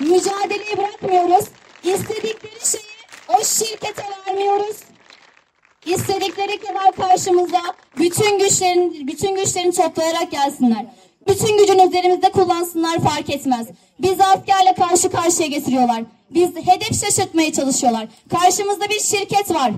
[0.00, 1.44] Mücadeleyi bırakmıyoruz.
[1.84, 2.82] İstedikleri şeyi
[3.28, 4.76] o şirkete vermiyoruz.
[5.86, 7.62] İstedikleri kadar karşımıza
[7.98, 10.86] bütün güçlerin bütün güçlerini toplayarak gelsinler.
[11.28, 13.66] Bütün gücünü üzerimizde kullansınlar fark etmez.
[13.98, 16.02] Bizi askerle karşı karşıya getiriyorlar.
[16.30, 18.06] Biz hedef şaşırtmaya çalışıyorlar.
[18.30, 19.72] Karşımızda bir şirket var.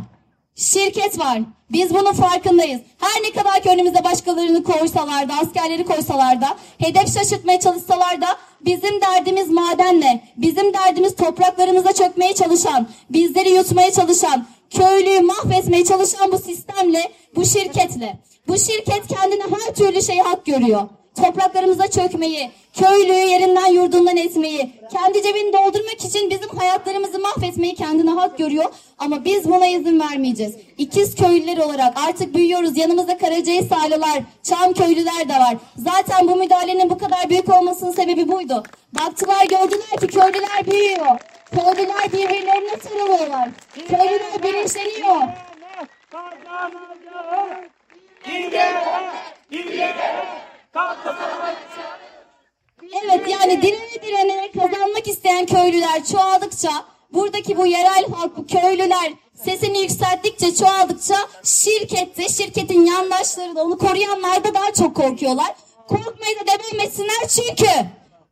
[0.57, 1.41] Şirket var.
[1.73, 2.81] Biz bunun farkındayız.
[2.99, 8.27] Her ne kadar ki önümüze başkalarını koysalar da, askerleri koysalar da, hedef şaşırtmaya çalışsalar da
[8.65, 16.39] bizim derdimiz madenle, bizim derdimiz topraklarımıza çökmeye çalışan, bizleri yutmaya çalışan, köylüyü mahvetmeye çalışan bu
[16.39, 18.19] sistemle, bu şirketle.
[18.49, 20.89] Bu şirket kendine her türlü şeyi hak görüyor
[21.23, 28.39] topraklarımıza çökmeyi, köylüyü yerinden yurdundan etmeyi, kendi cebini doldurmak için bizim hayatlarımızı mahvetmeyi kendine hak
[28.39, 28.65] görüyor.
[28.99, 30.57] Ama biz buna izin vermeyeceğiz.
[30.79, 32.77] İkiz köylüler olarak artık büyüyoruz.
[32.77, 35.57] Yanımızda Karacahisarlılar, Çam köylüler de var.
[35.77, 38.63] Zaten bu müdahalenin bu kadar büyük olmasının sebebi buydu.
[38.93, 41.19] Baktılar gördüler ki köylüler büyüyor.
[41.51, 43.49] Köylüler birbirlerine sarılıyorlar.
[43.89, 45.23] Köylüler bilinçleniyor.
[53.05, 56.71] Evet yani direne direne kazanmak isteyen köylüler çoğaldıkça
[57.13, 59.13] buradaki bu yerel halk, bu köylüler
[59.45, 65.55] sesini yükselttikçe, çoğaldıkça şirkette, şirketin yandaşları da onu koruyanlar da daha çok korkuyorlar.
[65.89, 67.71] Korkmaya da devam etsinler çünkü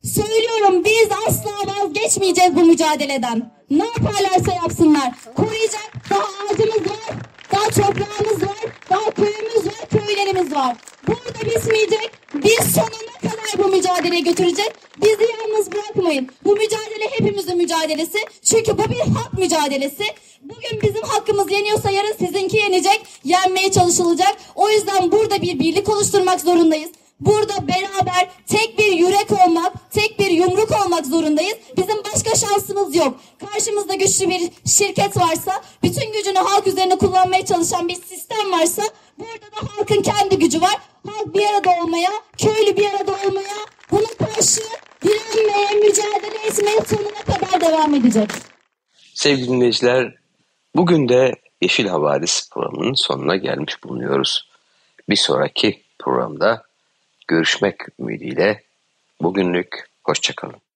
[0.05, 3.51] söylüyorum biz asla vazgeçmeyeceğiz bu mücadeleden.
[3.71, 5.13] Ne yaparlarsa yapsınlar.
[5.37, 7.17] Koruyacak daha ağacımız var,
[7.53, 8.59] daha toprağımız var,
[8.91, 10.77] daha köyümüz var, köylerimiz var.
[11.07, 12.11] Burada bitmeyecek.
[12.35, 14.73] Biz sonuna kadar bu mücadeleyi götürecek.
[15.03, 16.29] Bizi yalnız bırakmayın.
[16.45, 18.19] Bu mücadele hepimizin mücadelesi.
[18.43, 20.05] Çünkü bu bir hak mücadelesi.
[20.43, 23.03] Bugün bizim hakkımız yeniyorsa yarın sizinki yenecek.
[23.25, 24.37] Yenmeye çalışılacak.
[24.55, 26.91] O yüzden burada bir birlik oluşturmak zorundayız.
[27.21, 31.59] Burada beraber tek bir yürek olmak, tek bir yumruk olmak zorundayız.
[31.77, 33.21] Bizim başka şansımız yok.
[33.47, 38.83] Karşımızda güçlü bir şirket varsa, bütün gücünü halk üzerine kullanmaya çalışan bir sistem varsa,
[39.19, 40.77] burada da halkın kendi gücü var.
[41.07, 43.57] Halk bir arada olmaya, köylü bir arada olmaya,
[43.91, 44.61] buna karşı
[45.03, 48.31] direnmeye, mücadele etmeye sonuna kadar devam edecek.
[49.15, 50.15] Sevgili dinleyiciler,
[50.77, 54.49] bugün de Yeşil Havadis programının sonuna gelmiş bulunuyoruz.
[55.09, 56.68] Bir sonraki programda
[57.29, 58.63] görüşmek ümidiyle
[59.21, 60.68] bugünlük hoşçakalın.